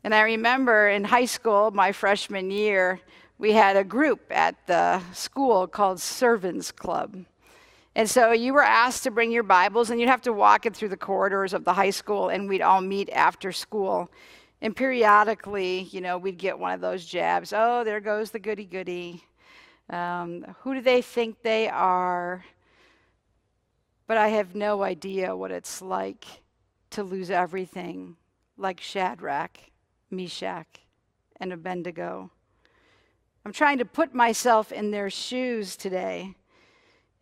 and 0.05 0.15
I 0.15 0.21
remember 0.21 0.91
in 0.91 1.03
high 1.03 1.25
school, 1.25 1.71
my 1.71 1.91
freshman 1.91 2.51
year, 2.51 3.01
we 3.39 3.53
had 3.53 3.75
a 3.79 3.83
group 3.83 4.21
at 4.31 4.55
the 4.67 5.01
school 5.15 5.67
called 5.67 5.99
Servants 5.99 6.71
Club. 6.71 7.25
And 7.95 8.09
so 8.09 8.33
you 8.33 8.53
were 8.53 8.63
asked 8.63 9.05
to 9.05 9.11
bring 9.11 9.33
your 9.33 9.43
Bibles, 9.43 9.89
and 9.89 9.99
you'd 9.99 10.11
have 10.11 10.21
to 10.23 10.33
walk 10.35 10.67
it 10.67 10.77
through 10.77 10.91
the 10.91 10.97
corridors 10.99 11.55
of 11.55 11.65
the 11.65 11.73
high 11.73 11.89
school, 11.89 12.29
and 12.29 12.51
we'd 12.51 12.61
all 12.61 12.83
meet 12.83 13.09
after 13.11 13.51
school. 13.51 14.11
And 14.61 14.77
periodically, 14.77 15.89
you 15.91 16.03
know, 16.03 16.19
we'd 16.19 16.37
get 16.37 16.59
one 16.59 16.73
of 16.73 16.83
those 16.83 17.07
jabs. 17.07 17.55
Oh, 17.57 17.83
there 17.83 18.01
goes 18.01 18.31
the 18.31 18.39
goody 18.39 18.67
goody. 18.67 19.25
Um, 19.89 20.45
who 20.61 20.75
do 20.75 20.83
they 20.83 21.01
think 21.01 21.41
they 21.43 21.67
are? 21.71 22.45
But 24.07 24.19
I 24.19 24.29
have 24.29 24.55
no 24.55 24.83
idea 24.83 25.35
what 25.35 25.51
it's 25.51 25.81
like 25.81 26.27
to 26.91 27.03
lose 27.03 27.31
everything, 27.31 28.17
like 28.59 28.81
Shadrach 28.81 29.59
Meshach, 30.17 30.81
and 31.39 31.53
Abednego. 31.53 32.31
I'm 33.45 33.53
trying 33.53 33.79
to 33.79 33.85
put 33.85 34.15
myself 34.15 34.73
in 34.73 34.91
their 34.91 35.11
shoes 35.11 35.77
today. 35.77 36.35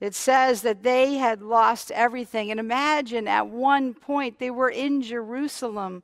It 0.01 0.15
says 0.15 0.63
that 0.63 0.83
they 0.83 1.15
had 1.15 1.43
lost 1.43 1.93
everything. 1.93 2.51
And 2.51 2.59
imagine 2.59 3.29
at 3.29 3.47
one 3.47 3.95
point 3.95 4.39
they 4.39 4.51
were 4.51 4.69
in 4.69 5.01
Jerusalem, 5.01 6.03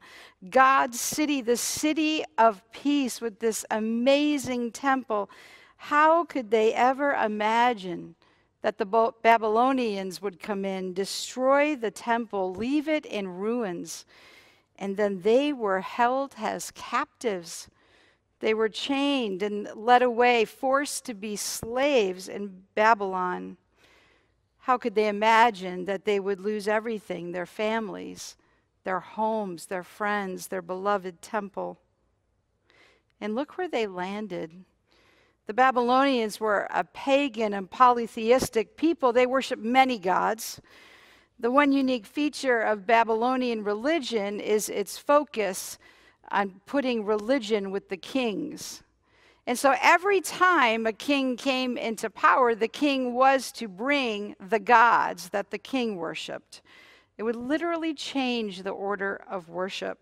God's 0.51 1.01
city, 1.01 1.41
the 1.41 1.57
city 1.57 2.25
of 2.37 2.63
peace, 2.71 3.21
with 3.21 3.41
this 3.41 3.65
amazing 3.73 4.71
temple. 4.71 5.29
How 5.77 6.25
could 6.25 6.51
they 6.51 6.73
ever 6.75 7.13
imagine 7.13 8.15
that 8.63 8.79
the 8.79 9.13
Babylonians 9.23 10.23
would 10.23 10.41
come 10.41 10.65
in, 10.65 10.95
destroy 10.95 11.75
the 11.75 11.91
temple, 11.91 12.55
leave 12.55 12.89
it 12.89 13.05
in 13.05 13.27
ruins? 13.27 14.05
And 14.79 14.97
then 14.97 15.23
they 15.23 15.53
were 15.53 15.81
held 15.81 16.35
as 16.39 16.71
captives. 16.71 17.69
They 18.41 18.55
were 18.55 18.69
chained 18.69 19.43
and 19.43 19.69
led 19.75 20.03
away, 20.03 20.45
forced 20.45 21.05
to 21.07 21.15
be 21.15 21.35
slaves 21.35 22.29
in 22.29 22.63
Babylon. 22.75 23.57
How 24.59 24.79
could 24.79 24.95
they 24.95 25.09
imagine 25.09 25.87
that 25.87 26.05
they 26.05 26.21
would 26.21 26.41
lose 26.41 26.69
everything 26.69 27.33
their 27.33 27.47
families, 27.47 28.37
their 28.85 29.01
homes, 29.01 29.67
their 29.67 29.83
friends, 29.83 30.47
their 30.47 30.63
beloved 30.63 31.21
temple? 31.21 31.79
And 33.21 33.35
look 33.35 33.59
where 33.59 33.69
they 33.69 33.87
landed. 33.89 34.65
The 35.47 35.55
Babylonians 35.55 36.39
were 36.39 36.69
a 36.71 36.85
pagan 36.85 37.55
and 37.55 37.69
polytheistic 37.69 38.77
people. 38.77 39.13
They 39.13 39.27
worshiped 39.27 39.63
many 39.63 39.99
gods. 39.99 40.61
The 41.41 41.51
one 41.53 41.71
unique 41.71 42.05
feature 42.05 42.61
of 42.63 42.85
Babylonian 42.85 43.63
religion 43.63 44.41
is 44.41 44.69
its 44.69 44.99
focus 44.99 45.79
on 46.33 46.61
putting 46.67 47.05
religion 47.05 47.71
with 47.71 47.89
the 47.89 47.97
kings. 47.97 48.83
And 49.47 49.57
so 49.57 49.77
every 49.81 50.21
time 50.21 50.85
a 50.85 50.93
king 50.93 51.37
came 51.37 51.79
into 51.79 52.11
power, 52.11 52.57
the 52.57 52.67
king 52.67 53.15
was 53.15 53.53
to 53.53 53.69
bring 53.69 54.35
the 54.49 54.59
gods 54.59 55.29
that 55.29 55.53
the 55.53 55.59
king 55.59 55.97
worshiped. 55.97 56.61
It 57.17 57.23
would 57.23 57.37
literally 57.37 57.95
change 57.95 58.63
the 58.63 58.71
order 58.71 59.23
of 59.31 59.49
worship. 59.49 60.01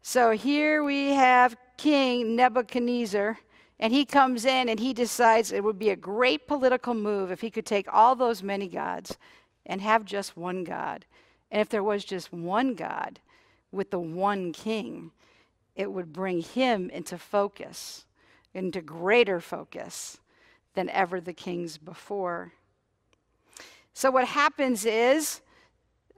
So 0.00 0.30
here 0.30 0.82
we 0.82 1.10
have 1.10 1.54
King 1.76 2.34
Nebuchadnezzar, 2.34 3.38
and 3.78 3.92
he 3.92 4.06
comes 4.06 4.46
in 4.46 4.70
and 4.70 4.80
he 4.80 4.94
decides 4.94 5.52
it 5.52 5.62
would 5.62 5.78
be 5.78 5.90
a 5.90 5.96
great 5.96 6.48
political 6.48 6.94
move 6.94 7.30
if 7.30 7.42
he 7.42 7.50
could 7.50 7.66
take 7.66 7.92
all 7.92 8.16
those 8.16 8.42
many 8.42 8.68
gods 8.68 9.18
and 9.66 9.80
have 9.80 10.04
just 10.04 10.36
one 10.36 10.64
God. 10.64 11.04
And 11.50 11.60
if 11.60 11.68
there 11.68 11.82
was 11.82 12.04
just 12.04 12.32
one 12.32 12.74
God 12.74 13.20
with 13.72 13.90
the 13.90 14.00
one 14.00 14.52
king, 14.52 15.12
it 15.74 15.90
would 15.90 16.12
bring 16.12 16.42
him 16.42 16.90
into 16.90 17.18
focus, 17.18 18.04
into 18.54 18.80
greater 18.80 19.40
focus 19.40 20.18
than 20.74 20.88
ever 20.90 21.20
the 21.20 21.32
kings 21.32 21.78
before. 21.78 22.52
So, 23.92 24.10
what 24.10 24.26
happens 24.26 24.84
is 24.84 25.40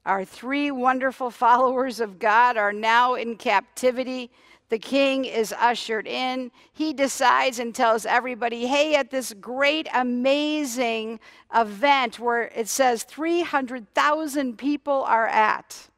our 0.05 0.24
three 0.24 0.70
wonderful 0.70 1.31
followers 1.31 2.00
of 2.00 2.18
God 2.18 2.57
are 2.57 2.72
now 2.72 3.14
in 3.14 3.37
captivity. 3.37 4.31
The 4.72 4.78
king 4.78 5.26
is 5.26 5.52
ushered 5.61 6.06
in. 6.06 6.50
He 6.72 6.94
decides 6.94 7.58
and 7.58 7.74
tells 7.74 8.06
everybody, 8.06 8.66
hey, 8.66 8.94
at 8.94 9.11
this 9.11 9.35
great, 9.35 9.87
amazing 9.92 11.20
event 11.54 12.18
where 12.18 12.44
it 12.44 12.68
says 12.68 13.02
300,000 13.02 14.56
people 14.56 15.02
are 15.02 15.26
at, 15.26 15.90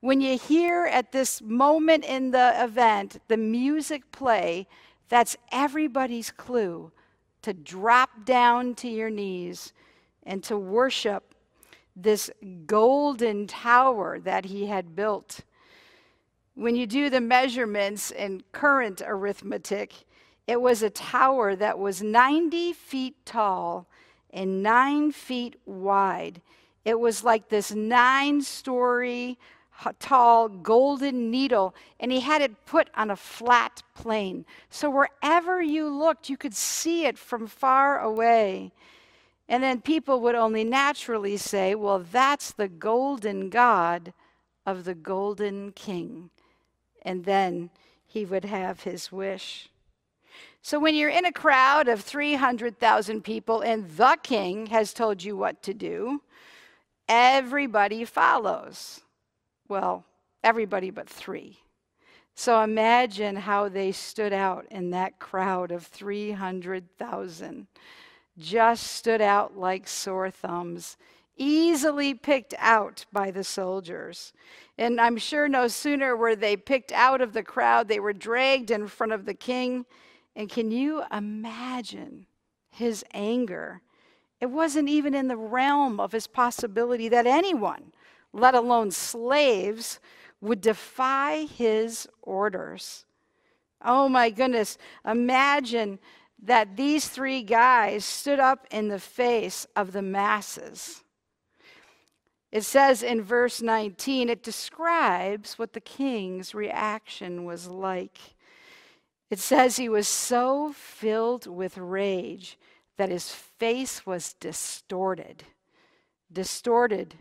when 0.00 0.22
you 0.22 0.38
hear 0.38 0.86
at 0.86 1.12
this 1.12 1.42
moment 1.42 2.06
in 2.06 2.30
the 2.30 2.54
event 2.64 3.20
the 3.28 3.36
music 3.36 4.10
play, 4.10 4.68
that's 5.10 5.36
everybody's 5.52 6.30
clue 6.30 6.92
to 7.42 7.52
drop 7.52 8.24
down 8.24 8.74
to 8.76 8.88
your 8.88 9.10
knees 9.10 9.74
and 10.22 10.42
to 10.44 10.56
worship 10.56 11.34
this 11.94 12.30
golden 12.64 13.46
tower 13.46 14.18
that 14.18 14.46
he 14.46 14.64
had 14.64 14.96
built 14.96 15.42
when 16.54 16.76
you 16.76 16.86
do 16.86 17.10
the 17.10 17.20
measurements 17.20 18.10
in 18.10 18.42
current 18.52 19.02
arithmetic, 19.04 19.92
it 20.46 20.60
was 20.60 20.82
a 20.82 20.90
tower 20.90 21.56
that 21.56 21.78
was 21.78 22.02
90 22.02 22.72
feet 22.72 23.16
tall 23.24 23.86
and 24.32 24.62
nine 24.62 25.10
feet 25.10 25.56
wide. 25.66 26.40
It 26.84 27.00
was 27.00 27.24
like 27.24 27.48
this 27.48 27.72
nine 27.72 28.42
story 28.42 29.38
tall 29.98 30.48
golden 30.48 31.30
needle, 31.30 31.74
and 31.98 32.12
he 32.12 32.20
had 32.20 32.42
it 32.42 32.64
put 32.66 32.88
on 32.94 33.10
a 33.10 33.16
flat 33.16 33.82
plane. 33.94 34.44
So 34.70 34.88
wherever 34.90 35.60
you 35.60 35.88
looked, 35.88 36.28
you 36.28 36.36
could 36.36 36.54
see 36.54 37.06
it 37.06 37.18
from 37.18 37.46
far 37.46 38.00
away. 38.00 38.72
And 39.48 39.62
then 39.62 39.80
people 39.80 40.20
would 40.20 40.34
only 40.34 40.64
naturally 40.64 41.36
say, 41.36 41.74
well, 41.74 41.98
that's 41.98 42.52
the 42.52 42.68
golden 42.68 43.50
God 43.50 44.12
of 44.64 44.84
the 44.84 44.94
golden 44.94 45.72
king. 45.72 46.30
And 47.04 47.24
then 47.24 47.70
he 48.06 48.24
would 48.24 48.44
have 48.44 48.82
his 48.82 49.12
wish. 49.12 49.68
So 50.62 50.78
when 50.78 50.94
you're 50.94 51.10
in 51.10 51.26
a 51.26 51.32
crowd 51.32 51.88
of 51.88 52.00
300,000 52.00 53.22
people 53.22 53.60
and 53.60 53.88
the 53.90 54.16
king 54.22 54.66
has 54.66 54.94
told 54.94 55.22
you 55.22 55.36
what 55.36 55.62
to 55.64 55.74
do, 55.74 56.22
everybody 57.08 58.04
follows. 58.04 59.02
Well, 59.68 60.04
everybody 60.42 60.90
but 60.90 61.08
three. 61.08 61.58
So 62.34 62.62
imagine 62.62 63.36
how 63.36 63.68
they 63.68 63.92
stood 63.92 64.32
out 64.32 64.66
in 64.70 64.90
that 64.90 65.18
crowd 65.18 65.70
of 65.70 65.86
300,000. 65.86 67.66
Just 68.38 68.86
stood 68.88 69.20
out 69.20 69.56
like 69.56 69.86
sore 69.86 70.30
thumbs, 70.30 70.96
easily 71.36 72.14
picked 72.14 72.54
out 72.58 73.06
by 73.12 73.30
the 73.30 73.44
soldiers. 73.44 74.32
And 74.78 75.00
I'm 75.00 75.16
sure 75.16 75.48
no 75.48 75.68
sooner 75.68 76.16
were 76.16 76.36
they 76.36 76.56
picked 76.56 76.92
out 76.92 77.20
of 77.20 77.32
the 77.32 77.42
crowd, 77.42 77.88
they 77.88 78.00
were 78.00 78.12
dragged 78.12 78.70
in 78.70 78.86
front 78.86 79.12
of 79.12 79.24
the 79.24 79.34
king. 79.34 79.86
And 80.36 80.48
can 80.48 80.70
you 80.70 81.02
imagine 81.12 82.26
his 82.70 83.04
anger? 83.14 83.82
It 84.40 84.46
wasn't 84.46 84.88
even 84.88 85.14
in 85.14 85.28
the 85.28 85.36
realm 85.36 86.00
of 86.00 86.12
his 86.12 86.26
possibility 86.26 87.08
that 87.08 87.26
anyone, 87.26 87.92
let 88.32 88.54
alone 88.54 88.90
slaves, 88.90 90.00
would 90.40 90.60
defy 90.60 91.46
his 91.46 92.08
orders. 92.20 93.04
Oh 93.82 94.08
my 94.08 94.30
goodness, 94.30 94.76
imagine 95.06 95.98
that 96.42 96.76
these 96.76 97.08
three 97.08 97.42
guys 97.42 98.04
stood 98.04 98.40
up 98.40 98.66
in 98.70 98.88
the 98.88 98.98
face 98.98 99.66
of 99.76 99.92
the 99.92 100.02
masses. 100.02 101.03
It 102.54 102.62
says 102.64 103.02
in 103.02 103.20
verse 103.20 103.60
19, 103.60 104.28
it 104.28 104.44
describes 104.44 105.58
what 105.58 105.72
the 105.72 105.80
king's 105.80 106.54
reaction 106.54 107.44
was 107.44 107.66
like. 107.66 108.16
It 109.28 109.40
says 109.40 109.74
he 109.76 109.88
was 109.88 110.06
so 110.06 110.72
filled 110.72 111.48
with 111.48 111.76
rage 111.76 112.56
that 112.96 113.08
his 113.08 113.32
face 113.32 114.06
was 114.06 114.34
distorted. 114.34 115.42
Distorted 116.32 117.16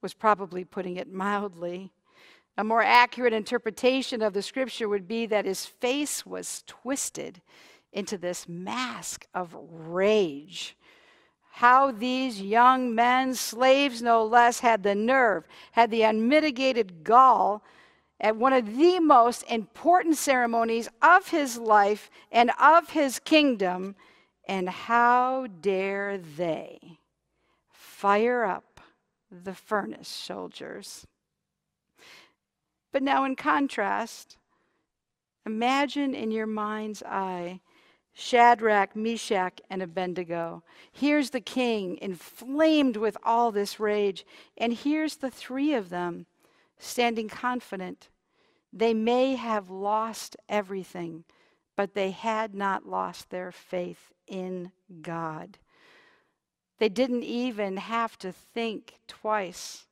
was 0.00 0.14
probably 0.14 0.64
putting 0.64 0.96
it 0.96 1.12
mildly. 1.12 1.92
A 2.56 2.64
more 2.64 2.82
accurate 2.82 3.34
interpretation 3.34 4.22
of 4.22 4.32
the 4.32 4.40
scripture 4.40 4.88
would 4.88 5.06
be 5.06 5.26
that 5.26 5.44
his 5.44 5.66
face 5.66 6.24
was 6.24 6.64
twisted 6.66 7.42
into 7.92 8.16
this 8.16 8.48
mask 8.48 9.26
of 9.34 9.54
rage. 9.54 10.74
How 11.50 11.90
these 11.90 12.40
young 12.40 12.94
men, 12.94 13.34
slaves 13.34 14.00
no 14.00 14.24
less, 14.24 14.60
had 14.60 14.82
the 14.82 14.94
nerve, 14.94 15.46
had 15.72 15.90
the 15.90 16.02
unmitigated 16.02 17.04
gall 17.04 17.62
at 18.18 18.36
one 18.36 18.52
of 18.52 18.76
the 18.76 19.00
most 19.00 19.42
important 19.42 20.16
ceremonies 20.16 20.88
of 21.02 21.28
his 21.28 21.58
life 21.58 22.10
and 22.30 22.50
of 22.58 22.90
his 22.90 23.18
kingdom. 23.18 23.96
And 24.48 24.68
how 24.68 25.46
dare 25.60 26.18
they 26.18 26.98
fire 27.70 28.44
up 28.44 28.80
the 29.30 29.54
furnace, 29.54 30.08
soldiers? 30.08 31.06
But 32.92 33.02
now, 33.02 33.24
in 33.24 33.36
contrast, 33.36 34.36
imagine 35.46 36.14
in 36.14 36.30
your 36.30 36.46
mind's 36.46 37.02
eye 37.02 37.60
Shadrach, 38.12 38.94
Meshach, 38.96 39.60
and 39.70 39.82
Abednego. 39.82 40.62
Here's 40.92 41.30
the 41.30 41.40
king, 41.40 41.98
inflamed 42.02 42.96
with 42.96 43.16
all 43.22 43.52
this 43.52 43.80
rage. 43.80 44.26
And 44.58 44.72
here's 44.72 45.16
the 45.16 45.30
three 45.30 45.74
of 45.74 45.90
them 45.90 46.26
standing 46.78 47.28
confident. 47.28 48.08
They 48.72 48.94
may 48.94 49.36
have 49.36 49.70
lost 49.70 50.36
everything, 50.48 51.24
but 51.76 51.94
they 51.94 52.10
had 52.10 52.54
not 52.54 52.86
lost 52.86 53.30
their 53.30 53.52
faith 53.52 54.12
in 54.26 54.72
God. 55.02 55.58
They 56.78 56.88
didn't 56.88 57.24
even 57.24 57.76
have 57.76 58.16
to 58.18 58.32
think 58.32 58.94
twice. 59.06 59.86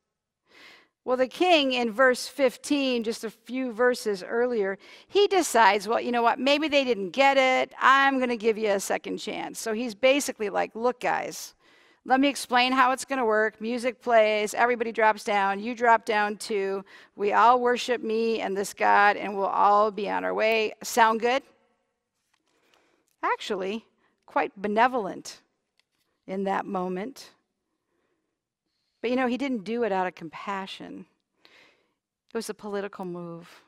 Well, 1.09 1.17
the 1.17 1.27
king 1.27 1.73
in 1.73 1.91
verse 1.91 2.27
15, 2.27 3.03
just 3.03 3.23
a 3.23 3.31
few 3.31 3.71
verses 3.71 4.21
earlier, 4.21 4.77
he 5.07 5.25
decides, 5.25 5.87
well, 5.87 5.99
you 5.99 6.11
know 6.11 6.21
what, 6.21 6.37
maybe 6.37 6.67
they 6.67 6.83
didn't 6.83 7.09
get 7.09 7.35
it. 7.35 7.73
I'm 7.81 8.17
going 8.17 8.29
to 8.29 8.37
give 8.37 8.59
you 8.59 8.69
a 8.69 8.79
second 8.79 9.17
chance. 9.17 9.59
So 9.59 9.73
he's 9.73 9.95
basically 9.95 10.51
like, 10.51 10.69
look, 10.75 10.99
guys, 10.99 11.55
let 12.05 12.19
me 12.19 12.27
explain 12.27 12.73
how 12.73 12.91
it's 12.91 13.05
going 13.05 13.17
to 13.17 13.25
work. 13.25 13.59
Music 13.59 14.03
plays, 14.03 14.53
everybody 14.53 14.91
drops 14.91 15.23
down, 15.23 15.59
you 15.59 15.73
drop 15.73 16.05
down 16.05 16.37
too. 16.37 16.85
We 17.15 17.33
all 17.33 17.59
worship 17.59 18.03
me 18.03 18.41
and 18.41 18.55
this 18.55 18.75
God, 18.75 19.17
and 19.17 19.35
we'll 19.35 19.47
all 19.47 19.89
be 19.89 20.11
on 20.11 20.23
our 20.23 20.35
way. 20.35 20.73
Sound 20.83 21.21
good? 21.21 21.41
Actually, 23.23 23.83
quite 24.27 24.51
benevolent 24.61 25.41
in 26.27 26.43
that 26.43 26.67
moment. 26.67 27.31
But 29.01 29.09
you 29.09 29.15
know, 29.15 29.27
he 29.27 29.37
didn't 29.37 29.63
do 29.63 29.83
it 29.83 29.91
out 29.91 30.07
of 30.07 30.15
compassion, 30.15 31.05
it 31.45 32.35
was 32.35 32.49
a 32.49 32.53
political 32.53 33.05
move. 33.05 33.61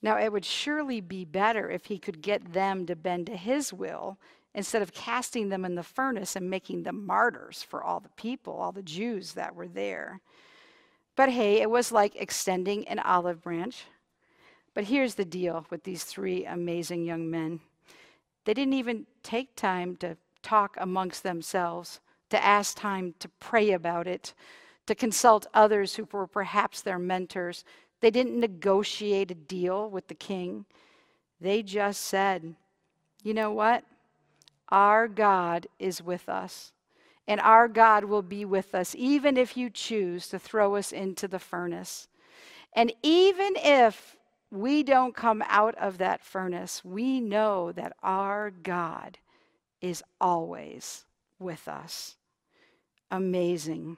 Now, 0.00 0.16
it 0.16 0.32
would 0.32 0.44
surely 0.44 1.00
be 1.00 1.24
better 1.24 1.68
if 1.70 1.86
he 1.86 1.98
could 1.98 2.22
get 2.22 2.52
them 2.52 2.86
to 2.86 2.94
bend 2.94 3.26
to 3.26 3.36
his 3.36 3.72
will 3.72 4.16
instead 4.54 4.80
of 4.80 4.94
casting 4.94 5.48
them 5.48 5.64
in 5.64 5.74
the 5.74 5.82
furnace 5.82 6.36
and 6.36 6.48
making 6.48 6.84
them 6.84 7.04
martyrs 7.04 7.62
for 7.62 7.82
all 7.82 8.00
the 8.00 8.08
people, 8.10 8.54
all 8.54 8.72
the 8.72 8.82
Jews 8.82 9.34
that 9.34 9.54
were 9.54 9.68
there. 9.68 10.20
But 11.16 11.30
hey, 11.30 11.60
it 11.60 11.70
was 11.70 11.90
like 11.90 12.14
extending 12.16 12.86
an 12.86 13.00
olive 13.00 13.42
branch. 13.42 13.84
But 14.72 14.84
here's 14.84 15.16
the 15.16 15.24
deal 15.24 15.66
with 15.70 15.82
these 15.82 16.04
three 16.04 16.44
amazing 16.44 17.04
young 17.04 17.30
men 17.30 17.60
they 18.44 18.54
didn't 18.54 18.74
even 18.74 19.06
take 19.22 19.56
time 19.56 19.94
to 19.96 20.16
talk 20.42 20.76
amongst 20.78 21.22
themselves 21.22 22.00
to 22.30 22.44
ask 22.44 22.76
time 22.76 23.14
to 23.18 23.28
pray 23.40 23.72
about 23.72 24.06
it, 24.06 24.34
to 24.86 24.94
consult 24.94 25.46
others 25.54 25.94
who 25.94 26.08
were 26.10 26.26
perhaps 26.26 26.80
their 26.80 26.98
mentors. 26.98 27.64
They 28.00 28.10
didn't 28.10 28.38
negotiate 28.38 29.30
a 29.30 29.34
deal 29.34 29.90
with 29.90 30.08
the 30.08 30.14
king. 30.14 30.64
They 31.40 31.62
just 31.62 32.02
said, 32.02 32.54
you 33.22 33.34
know 33.34 33.52
what? 33.52 33.84
Our 34.68 35.08
God 35.08 35.66
is 35.78 36.02
with 36.02 36.28
us, 36.28 36.72
and 37.26 37.40
our 37.40 37.68
God 37.68 38.04
will 38.04 38.22
be 38.22 38.44
with 38.44 38.74
us, 38.74 38.94
even 38.96 39.36
if 39.36 39.56
you 39.56 39.70
choose 39.70 40.28
to 40.28 40.38
throw 40.38 40.76
us 40.76 40.92
into 40.92 41.26
the 41.26 41.38
furnace. 41.38 42.08
And 42.74 42.92
even 43.02 43.54
if 43.56 44.16
we 44.50 44.82
don't 44.82 45.14
come 45.14 45.42
out 45.48 45.74
of 45.76 45.98
that 45.98 46.22
furnace, 46.22 46.84
we 46.84 47.20
know 47.20 47.72
that 47.72 47.94
our 48.02 48.50
God 48.50 49.18
is 49.80 50.02
always 50.20 51.04
with 51.38 51.66
us 51.68 52.17
amazing, 53.10 53.96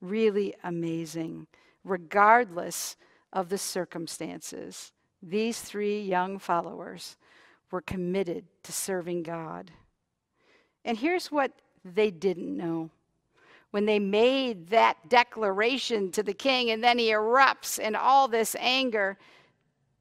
really 0.00 0.54
amazing, 0.64 1.46
regardless 1.84 2.96
of 3.32 3.48
the 3.48 3.58
circumstances. 3.58 4.92
These 5.22 5.60
three 5.60 6.00
young 6.00 6.38
followers 6.38 7.16
were 7.70 7.80
committed 7.80 8.44
to 8.62 8.72
serving 8.72 9.22
God. 9.22 9.70
And 10.84 10.98
here's 10.98 11.32
what 11.32 11.52
they 11.84 12.10
didn't 12.10 12.56
know. 12.56 12.90
When 13.70 13.86
they 13.86 13.98
made 13.98 14.68
that 14.68 15.08
declaration 15.08 16.12
to 16.12 16.22
the 16.22 16.32
king 16.32 16.70
and 16.70 16.84
then 16.84 16.98
he 16.98 17.10
erupts 17.10 17.78
in 17.78 17.96
all 17.96 18.28
this 18.28 18.54
anger, 18.60 19.18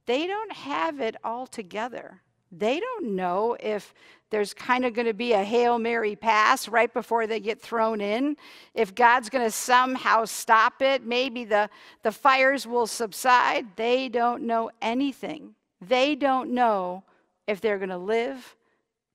they 0.06 0.27
don't 0.27 0.51
have 0.51 0.99
it 0.99 1.15
all 1.23 1.47
together. 1.47 2.21
They 2.56 2.80
don't 2.80 3.16
know 3.16 3.58
if 3.60 3.94
there's 4.30 4.54
kind 4.54 4.86
of 4.86 4.94
going 4.94 5.08
to 5.08 5.13
be 5.13 5.34
a 5.34 5.44
Hail 5.44 5.78
Mary 5.80 6.16
pass 6.16 6.68
right 6.68 6.92
before 6.94 7.28
they 7.28 7.39
get 7.39 7.62
thrown 7.62 8.02
in. 8.02 8.36
If 8.74 8.96
God's 8.96 9.30
going 9.30 9.46
to 9.46 9.52
somehow 9.52 10.26
stop 10.26 10.82
it, 10.82 11.06
maybe 11.06 11.46
the, 11.46 11.70
the 12.04 12.12
fires 12.12 12.66
will 12.66 12.88
subside. 12.88 13.76
They 13.76 14.10
don't 14.10 14.44
know 14.44 14.72
anything. 14.82 15.56
They 15.82 16.16
don't 16.16 16.52
know 16.52 17.04
if 17.48 17.62
they're 17.62 17.78
going 17.78 17.89
to 17.89 17.98
live 17.98 18.56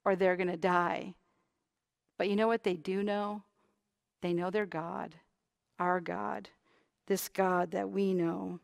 or 0.04 0.16
they're 0.16 0.36
going 0.36 0.50
to 0.50 0.56
die. 0.56 1.14
But 2.16 2.28
you 2.28 2.36
know 2.36 2.48
what 2.48 2.64
they 2.64 2.74
do 2.74 3.02
know? 3.02 3.42
They 4.20 4.32
know 4.32 4.50
their 4.50 4.66
God, 4.66 5.14
our 5.78 6.00
God, 6.00 6.48
this 7.06 7.28
God 7.28 7.70
that 7.70 7.90
we 7.90 8.14
know. 8.14 8.58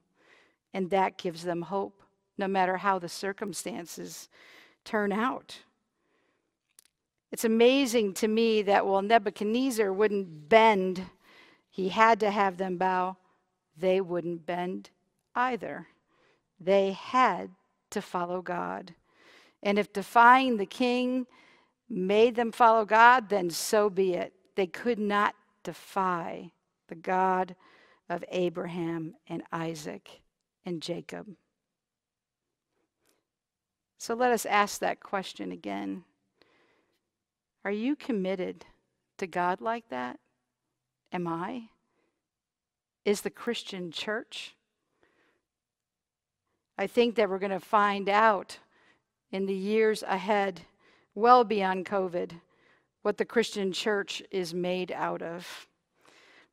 And 0.73 0.91
that 0.91 1.19
gives 1.19 1.45
them 1.45 1.63
hope, 1.63 2.03
no 2.37 2.49
matter 2.49 2.77
how 2.77 2.99
the 2.99 3.09
circumstances 3.09 4.29
turn 4.85 5.12
out. 5.12 5.59
It's 7.33 7.44
amazing 7.44 8.14
to 8.14 8.29
me 8.29 8.62
that 8.62 8.87
while 8.87 9.03
Nebuchadnezzar 9.03 9.92
wouldn't 9.92 10.49
bend, 10.49 11.05
he 11.68 11.88
had 11.88 12.20
to 12.20 12.31
have 12.31 12.59
them 12.59 12.77
bow, 12.79 13.16
they 13.77 14.01
wouldn't 14.01 14.47
bend 14.47 14.90
either. 15.35 15.88
They 16.61 16.92
had 16.92 17.51
to 17.90 18.01
follow 18.01 18.40
God. 18.40 18.94
And 19.62 19.79
if 19.79 19.92
defying 19.92 20.57
the 20.57 20.66
king 20.66 21.27
made 21.88 22.37
them 22.37 22.53
follow 22.53 22.85
God, 22.85 23.29
then 23.29 23.51
so 23.51 23.90
be 23.90 24.14
it. 24.14 24.33
They 24.55 24.66
could 24.66 24.99
not 24.99 25.35
defy 25.64 26.53
the 26.88 26.94
God 26.94 27.57
of 28.09 28.25
Abraham 28.29 29.14
and 29.29 29.42
Isaac 29.51 30.20
and 30.64 30.81
Jacob. 30.81 31.27
So 34.05 34.12
let 34.12 34.33
us 34.33 34.45
ask 34.45 34.81
that 34.81 35.01
question 35.01 35.51
again. 35.51 36.05
Are 37.64 37.71
you 37.71 37.97
committed 37.97 38.67
to 39.17 39.27
God 39.27 39.62
like 39.62 39.88
that? 39.88 40.21
Am 41.11 41.27
I? 41.27 41.71
Is 43.07 43.23
the 43.23 43.31
Christian 43.31 43.90
church? 43.90 44.57
I 46.77 46.87
think 46.87 47.14
that 47.14 47.31
we're 47.31 47.38
going 47.38 47.51
to 47.51 47.59
find 47.59 48.11
out 48.11 48.59
in 49.33 49.47
the 49.47 49.55
years 49.55 50.03
ahead, 50.03 50.61
well 51.14 51.43
beyond 51.43 51.87
COVID, 51.87 52.33
what 53.01 53.17
the 53.17 53.25
Christian 53.25 53.73
church 53.73 54.23
is 54.31 54.53
made 54.53 54.93
out 54.93 55.23
of. 55.23 55.67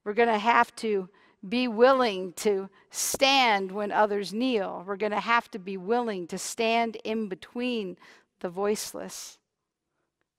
We're 0.06 0.14
going 0.14 0.30
to 0.30 0.40
have 0.40 0.74
to 0.78 1.10
be 1.48 1.68
willing 1.68 2.34
to 2.34 2.70
stand 2.90 3.72
when 3.72 3.92
others 3.92 4.34
kneel. 4.34 4.84
We're 4.86 4.96
going 4.96 5.12
to 5.12 5.20
have 5.20 5.50
to 5.52 5.60
be 5.60 5.78
willing 5.78 6.28
to 6.28 6.38
stand 6.38 6.98
in 7.04 7.28
between 7.28 7.98
the 8.42 8.50
voiceless. 8.50 9.40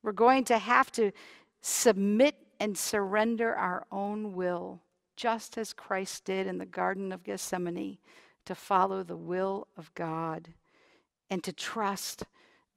We're 0.02 0.12
going 0.12 0.44
to 0.44 0.58
have 0.58 0.92
to 0.92 1.12
submit 1.60 2.36
and 2.60 2.78
surrender 2.78 3.54
our 3.54 3.84
own 3.90 4.34
will, 4.34 4.80
just 5.16 5.58
as 5.58 5.72
Christ 5.72 6.24
did 6.24 6.46
in 6.46 6.58
the 6.58 6.66
Garden 6.66 7.12
of 7.12 7.24
Gethsemane, 7.24 7.98
to 8.44 8.54
follow 8.54 9.02
the 9.02 9.16
will 9.16 9.66
of 9.76 9.92
God 9.94 10.48
and 11.30 11.42
to 11.44 11.52
trust 11.52 12.24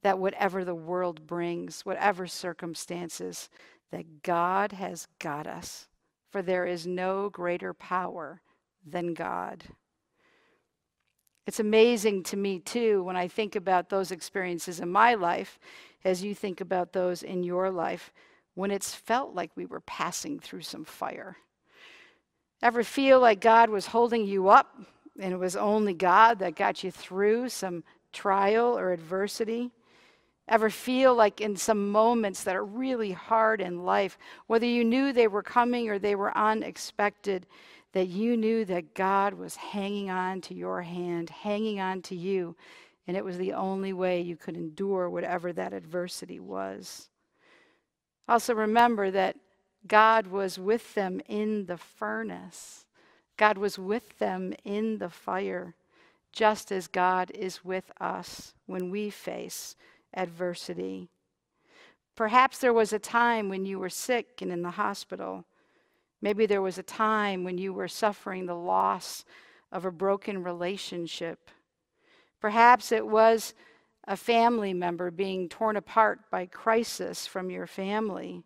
that 0.02 0.18
whatever 0.18 0.64
the 0.64 0.74
world 0.74 1.26
brings, 1.26 1.82
whatever 1.82 2.26
circumstances, 2.26 3.48
that 3.90 4.22
God 4.22 4.72
has 4.72 5.06
got 5.18 5.46
us 5.46 5.88
for 6.36 6.42
there 6.42 6.66
is 6.66 6.86
no 6.86 7.30
greater 7.30 7.72
power 7.72 8.42
than 8.86 9.14
God. 9.14 9.64
It's 11.46 11.60
amazing 11.60 12.24
to 12.24 12.36
me, 12.36 12.58
too, 12.58 13.02
when 13.04 13.16
I 13.16 13.26
think 13.26 13.56
about 13.56 13.88
those 13.88 14.10
experiences 14.10 14.78
in 14.78 14.92
my 14.92 15.14
life, 15.14 15.58
as 16.04 16.22
you 16.22 16.34
think 16.34 16.60
about 16.60 16.92
those 16.92 17.22
in 17.22 17.42
your 17.42 17.70
life, 17.70 18.12
when 18.52 18.70
it's 18.70 18.94
felt 18.94 19.34
like 19.34 19.50
we 19.56 19.64
were 19.64 19.80
passing 19.80 20.38
through 20.38 20.60
some 20.60 20.84
fire. 20.84 21.38
Ever 22.60 22.84
feel 22.84 23.18
like 23.18 23.40
God 23.40 23.70
was 23.70 23.86
holding 23.86 24.26
you 24.26 24.50
up 24.50 24.76
and 25.18 25.32
it 25.32 25.38
was 25.38 25.56
only 25.56 25.94
God 25.94 26.40
that 26.40 26.54
got 26.54 26.84
you 26.84 26.90
through 26.90 27.48
some 27.48 27.82
trial 28.12 28.78
or 28.78 28.92
adversity? 28.92 29.70
Ever 30.48 30.70
feel 30.70 31.14
like 31.14 31.40
in 31.40 31.56
some 31.56 31.90
moments 31.90 32.44
that 32.44 32.54
are 32.54 32.64
really 32.64 33.12
hard 33.12 33.60
in 33.60 33.84
life, 33.84 34.16
whether 34.46 34.66
you 34.66 34.84
knew 34.84 35.12
they 35.12 35.26
were 35.26 35.42
coming 35.42 35.88
or 35.88 35.98
they 35.98 36.14
were 36.14 36.36
unexpected, 36.36 37.46
that 37.92 38.08
you 38.08 38.36
knew 38.36 38.64
that 38.66 38.94
God 38.94 39.34
was 39.34 39.56
hanging 39.56 40.10
on 40.10 40.40
to 40.42 40.54
your 40.54 40.82
hand, 40.82 41.30
hanging 41.30 41.80
on 41.80 42.02
to 42.02 42.14
you, 42.14 42.54
and 43.06 43.16
it 43.16 43.24
was 43.24 43.38
the 43.38 43.54
only 43.54 43.92
way 43.92 44.20
you 44.20 44.36
could 44.36 44.56
endure 44.56 45.08
whatever 45.08 45.52
that 45.52 45.72
adversity 45.72 46.40
was? 46.40 47.08
Also, 48.28 48.54
remember 48.54 49.10
that 49.10 49.36
God 49.86 50.26
was 50.26 50.58
with 50.58 50.94
them 50.94 51.20
in 51.28 51.66
the 51.66 51.76
furnace. 51.76 52.84
God 53.36 53.58
was 53.58 53.78
with 53.78 54.18
them 54.18 54.52
in 54.64 54.98
the 54.98 55.08
fire, 55.08 55.74
just 56.32 56.72
as 56.72 56.88
God 56.88 57.30
is 57.32 57.64
with 57.64 57.90
us 58.00 58.54
when 58.66 58.90
we 58.90 59.10
face 59.10 59.76
adversity. 60.16 61.08
Perhaps 62.16 62.58
there 62.58 62.72
was 62.72 62.92
a 62.92 62.98
time 62.98 63.48
when 63.48 63.66
you 63.66 63.78
were 63.78 63.90
sick 63.90 64.40
and 64.40 64.50
in 64.50 64.62
the 64.62 64.70
hospital. 64.70 65.44
Maybe 66.22 66.46
there 66.46 66.62
was 66.62 66.78
a 66.78 66.82
time 66.82 67.44
when 67.44 67.58
you 67.58 67.72
were 67.72 67.88
suffering 67.88 68.46
the 68.46 68.54
loss 68.54 69.24
of 69.70 69.84
a 69.84 69.92
broken 69.92 70.42
relationship. 70.42 71.50
Perhaps 72.40 72.90
it 72.90 73.06
was 73.06 73.54
a 74.08 74.16
family 74.16 74.72
member 74.72 75.10
being 75.10 75.48
torn 75.48 75.76
apart 75.76 76.30
by 76.30 76.46
crisis 76.46 77.26
from 77.26 77.50
your 77.50 77.66
family. 77.66 78.44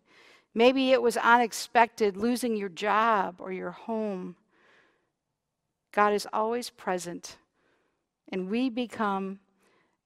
Maybe 0.53 0.91
it 0.91 1.01
was 1.01 1.15
unexpected 1.17 2.17
losing 2.17 2.57
your 2.57 2.69
job 2.69 3.35
or 3.39 3.53
your 3.53 3.71
home. 3.71 4.35
God 5.93 6.13
is 6.13 6.27
always 6.33 6.69
present, 6.69 7.37
and 8.31 8.49
we 8.49 8.69
become 8.69 9.39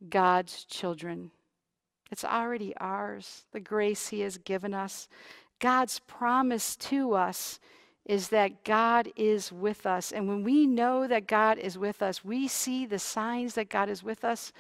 God's 0.10 0.66
children. 0.66 1.32
It's 2.12 2.26
already 2.26 2.76
ours, 2.78 3.46
the 3.52 3.60
grace 3.60 4.10
He 4.10 4.22
has 4.22 4.38
given 4.38 4.74
us. 4.74 5.08
God's 5.60 6.00
promise 6.08 6.76
to 6.78 7.14
us 7.14 7.60
is 8.06 8.30
that 8.30 8.64
God 8.64 9.12
is 9.16 9.52
with 9.52 9.86
us. 9.86 10.12
And 10.12 10.28
when 10.28 10.44
we 10.44 10.68
know 10.68 11.08
that 11.08 11.28
God 11.28 11.58
is 11.58 11.78
with 11.78 12.02
us, 12.02 12.24
we 12.24 12.48
see 12.48 12.86
the 12.86 13.00
signs 13.00 13.56
that 13.56 13.70
God 13.70 13.90
is 13.90 14.04
with 14.04 14.24
us 14.24 14.54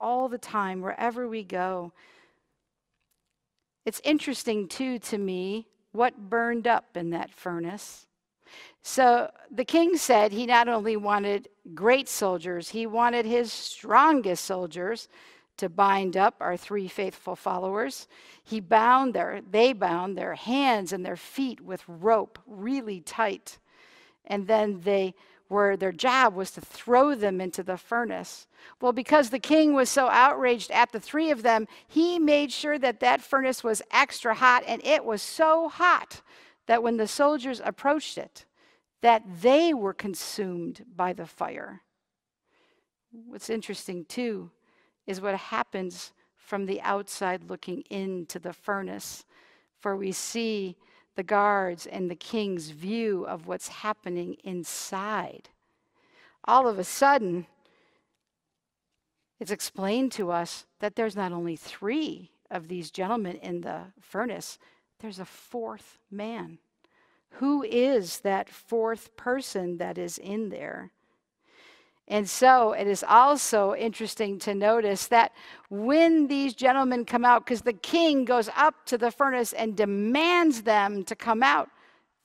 all 0.00 0.28
the 0.28 0.38
time, 0.38 0.80
wherever 0.80 1.28
we 1.28 1.44
go. 1.44 1.92
It's 3.84 4.00
interesting, 4.04 4.68
too, 4.68 4.98
to 5.00 5.18
me, 5.18 5.66
what 5.92 6.28
burned 6.28 6.66
up 6.66 6.96
in 6.96 7.10
that 7.10 7.32
furnace. 7.32 8.06
So 8.82 9.30
the 9.50 9.64
king 9.64 9.96
said 9.96 10.32
he 10.32 10.46
not 10.46 10.68
only 10.68 10.96
wanted 10.96 11.48
great 11.74 12.08
soldiers, 12.08 12.70
he 12.70 12.86
wanted 12.86 13.26
his 13.26 13.52
strongest 13.52 14.44
soldiers 14.44 15.08
to 15.58 15.68
bind 15.68 16.16
up 16.16 16.36
our 16.40 16.56
three 16.56 16.88
faithful 16.88 17.36
followers. 17.36 18.08
He 18.42 18.60
bound 18.60 19.14
their, 19.14 19.40
they 19.48 19.72
bound 19.72 20.16
their 20.16 20.34
hands 20.34 20.92
and 20.92 21.04
their 21.04 21.16
feet 21.16 21.60
with 21.60 21.82
rope 21.86 22.38
really 22.46 23.00
tight. 23.00 23.58
And 24.24 24.46
then 24.46 24.80
they 24.80 25.14
were, 25.48 25.76
their 25.76 25.92
job 25.92 26.34
was 26.34 26.50
to 26.52 26.60
throw 26.60 27.14
them 27.14 27.40
into 27.40 27.62
the 27.62 27.76
furnace. 27.76 28.46
Well, 28.80 28.92
because 28.92 29.30
the 29.30 29.38
king 29.38 29.74
was 29.74 29.88
so 29.88 30.08
outraged 30.08 30.70
at 30.70 30.92
the 30.92 31.00
three 31.00 31.30
of 31.30 31.42
them, 31.42 31.66
he 31.86 32.18
made 32.18 32.52
sure 32.52 32.78
that 32.78 33.00
that 33.00 33.22
furnace 33.22 33.64
was 33.64 33.82
extra 33.90 34.34
hot, 34.34 34.62
and 34.66 34.84
it 34.84 35.04
was 35.04 35.22
so 35.22 35.68
hot 35.68 36.20
that 36.66 36.82
when 36.82 36.98
the 36.98 37.08
soldiers 37.08 37.62
approached 37.64 38.18
it, 38.18 38.44
that 39.00 39.22
they 39.40 39.72
were 39.72 39.94
consumed 39.94 40.84
by 40.94 41.12
the 41.12 41.26
fire. 41.26 41.80
What's 43.10 43.48
interesting, 43.48 44.04
too, 44.04 44.50
is 45.08 45.22
what 45.22 45.34
happens 45.34 46.12
from 46.36 46.66
the 46.66 46.80
outside 46.82 47.48
looking 47.48 47.80
into 47.90 48.38
the 48.38 48.52
furnace, 48.52 49.24
for 49.80 49.96
we 49.96 50.12
see 50.12 50.76
the 51.16 51.22
guards 51.22 51.86
and 51.86 52.10
the 52.10 52.14
king's 52.14 52.70
view 52.70 53.24
of 53.24 53.46
what's 53.46 53.68
happening 53.68 54.36
inside. 54.44 55.48
All 56.44 56.68
of 56.68 56.78
a 56.78 56.84
sudden, 56.84 57.46
it's 59.40 59.50
explained 59.50 60.12
to 60.12 60.30
us 60.30 60.66
that 60.80 60.94
there's 60.94 61.16
not 61.16 61.32
only 61.32 61.56
three 61.56 62.30
of 62.50 62.68
these 62.68 62.90
gentlemen 62.90 63.36
in 63.36 63.62
the 63.62 63.80
furnace, 64.00 64.58
there's 65.00 65.18
a 65.18 65.24
fourth 65.24 65.98
man. 66.10 66.58
Who 67.32 67.62
is 67.62 68.20
that 68.20 68.48
fourth 68.48 69.16
person 69.16 69.78
that 69.78 69.96
is 69.96 70.18
in 70.18 70.50
there? 70.50 70.92
And 72.10 72.28
so 72.28 72.72
it 72.72 72.86
is 72.86 73.04
also 73.06 73.74
interesting 73.74 74.38
to 74.40 74.54
notice 74.54 75.08
that 75.08 75.32
when 75.68 76.26
these 76.26 76.54
gentlemen 76.54 77.04
come 77.04 77.24
out, 77.24 77.44
because 77.44 77.60
the 77.60 77.74
king 77.74 78.24
goes 78.24 78.48
up 78.56 78.86
to 78.86 78.96
the 78.96 79.10
furnace 79.10 79.52
and 79.52 79.76
demands 79.76 80.62
them 80.62 81.04
to 81.04 81.14
come 81.14 81.42
out, 81.42 81.68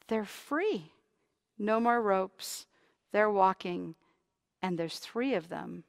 they're 0.07 0.23
free. 0.23 0.93
No 1.59 1.81
more 1.81 2.01
ropes. 2.01 2.65
They're 3.11 3.29
walking, 3.29 3.95
and 4.61 4.77
there's 4.79 4.99
three 4.99 5.33
of 5.35 5.49
them. 5.49 5.83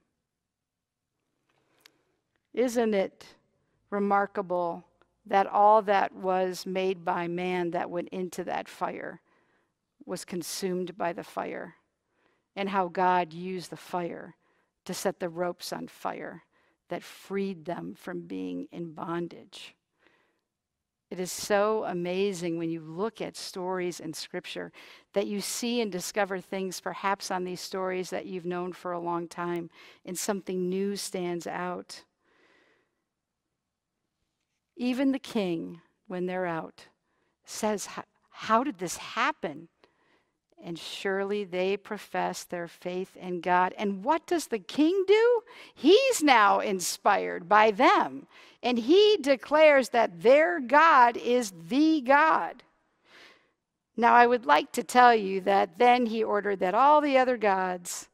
Isn't 2.53 2.95
it 2.95 3.25
remarkable 3.91 4.85
that 5.27 5.47
all 5.47 5.83
that 5.83 6.13
was 6.15 6.67
made 6.67 7.05
by 7.05 7.29
man 7.29 7.71
that 7.71 7.89
went 7.89 8.09
into 8.11 8.45
that 8.45 8.69
fire 8.69 9.21
was 10.05 10.25
consumed 10.25 10.99
by 10.99 11.13
the 11.13 11.25
fire? 11.25 11.77
And 12.57 12.69
how 12.69 12.89
God 12.89 13.33
used 13.33 13.71
the 13.71 13.77
fire 13.77 14.37
to 14.85 14.95
set 14.95 15.21
the 15.21 15.29
ropes 15.29 15.73
on 15.73 15.89
fire 15.89 16.45
that 16.89 17.03
freed 17.03 17.65
them 17.65 17.95
from 17.95 18.23
being 18.23 18.69
in 18.71 18.93
bondage. 18.93 19.75
It 21.11 21.21
is 21.21 21.31
so 21.31 21.85
amazing 21.85 22.59
when 22.59 22.71
you 22.71 22.81
look 22.81 23.21
at 23.21 23.37
stories 23.37 24.01
in 24.01 24.13
Scripture 24.13 24.73
that 25.13 25.27
you 25.27 25.41
see 25.41 25.81
and 25.81 25.93
discover 25.93 26.41
things 26.41 26.81
perhaps 26.81 27.31
on 27.31 27.45
these 27.45 27.61
stories 27.61 28.11
that 28.11 28.27
you've 28.27 28.45
known 28.45 28.73
for 28.73 28.93
a 28.93 28.99
long 28.99 29.29
time, 29.29 29.71
and 30.05 30.19
something 30.19 30.69
new 30.69 30.97
stands 30.97 31.47
out. 31.47 32.03
Even 34.77 35.13
the 35.13 35.19
king, 35.19 35.81
when 36.09 36.27
they're 36.27 36.47
out, 36.47 36.87
says, 37.45 37.89
How 38.31 38.65
did 38.65 38.79
this 38.79 38.97
happen? 38.97 39.69
And 40.65 40.79
surely 40.79 41.45
they 41.45 41.77
profess 41.77 42.43
their 42.43 42.67
faith 42.67 43.17
in 43.17 43.41
God. 43.41 43.75
And 43.77 44.03
what 44.03 44.27
does 44.27 44.47
the 44.47 44.59
king 44.59 45.05
do? 45.07 45.43
He's 45.75 46.23
now 46.23 46.61
inspired 46.61 47.49
by 47.49 47.71
them, 47.71 48.27
and 48.63 48.79
he 48.79 49.19
declares 49.21 49.91
that 49.91 50.23
their 50.23 50.59
God 50.59 51.17
is 51.19 51.53
the 51.69 52.01
God. 52.01 52.63
Now, 53.97 54.15
I 54.15 54.27
would 54.27 54.47
like 54.47 54.73
to 54.73 54.83
tell 54.83 55.15
you 55.15 55.41
that 55.43 55.79
then 55.79 56.07
he 56.07 56.25
ordered 56.25 56.59
that 56.61 56.75
all 56.75 57.01
the 57.01 57.19
other 57.19 57.37
gods 57.37 58.09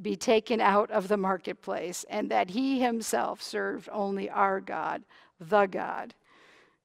be 0.00 0.16
taken 0.16 0.60
out 0.60 0.90
of 0.90 1.08
the 1.08 1.16
marketplace, 1.16 2.04
and 2.10 2.30
that 2.30 2.50
he 2.50 2.80
himself 2.80 3.40
served 3.40 3.88
only 3.92 4.28
our 4.28 4.60
God, 4.60 5.02
the 5.38 5.66
God. 5.66 6.14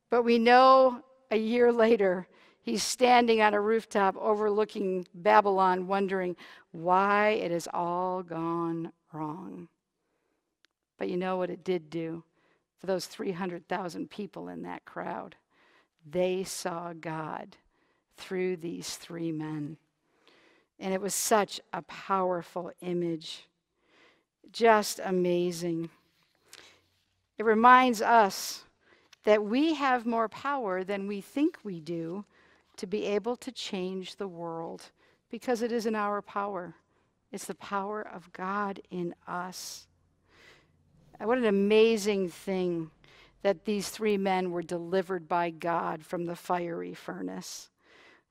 But 0.10 0.24
we 0.24 0.38
know 0.38 1.02
a 1.32 1.38
year 1.38 1.72
later, 1.72 2.28
he's 2.68 2.84
standing 2.84 3.42
on 3.42 3.54
a 3.54 3.62
rooftop 3.62 4.18
overlooking 4.18 5.08
Babylon, 5.14 5.88
wondering 5.88 6.36
why 6.72 7.30
it 7.30 7.50
has 7.50 7.66
all 7.74 8.22
gone 8.22 8.92
wrong. 9.14 9.70
But 10.98 11.08
you 11.08 11.16
know 11.16 11.38
what 11.38 11.50
it 11.50 11.64
did 11.64 11.90
do 11.90 12.26
for 12.78 12.86
those 12.86 13.06
300,000 13.06 14.10
people 14.10 14.50
in 14.50 14.64
that 14.64 14.84
crowd? 14.84 15.38
They 16.06 16.44
saw 16.44 16.92
God 16.92 17.56
through 18.18 18.58
these 18.58 18.98
three 18.98 19.32
men. 19.32 19.78
And 20.78 20.94
it 20.94 21.00
was 21.00 21.16
such 21.16 21.62
a 21.72 21.82
powerful 21.84 22.74
image. 22.82 23.48
Just 24.52 25.00
amazing. 25.02 25.90
It 27.38 27.46
reminds 27.46 28.02
us 28.02 28.64
that 29.24 29.46
we 29.46 29.76
have 29.76 30.06
more 30.06 30.28
power 30.28 30.84
than 30.84 31.08
we 31.08 31.22
think 31.22 31.60
we 31.64 31.80
do 31.80 32.26
to 32.78 32.88
be 32.88 33.06
able 33.06 33.36
to 33.36 33.52
change 33.52 34.16
the 34.16 34.28
world 34.28 34.92
because 35.30 35.62
it 35.62 35.72
is 35.72 35.86
in 35.86 35.96
our 35.96 36.22
power. 36.22 36.76
It's 37.32 37.46
the 37.46 37.56
power 37.56 38.02
of 38.02 38.32
God 38.32 38.80
in 38.90 39.14
us. 39.28 39.88
Uh, 41.20 41.26
what 41.26 41.38
an 41.38 41.46
amazing 41.46 42.30
thing 42.30 42.90
that 43.42 43.66
these 43.66 43.90
three 43.90 44.18
men 44.18 44.52
were 44.52 44.62
delivered 44.62 45.28
by 45.28 45.50
God 45.50 46.06
from 46.06 46.26
the 46.26 46.36
fiery 46.36 46.94
furnace. 46.94 47.70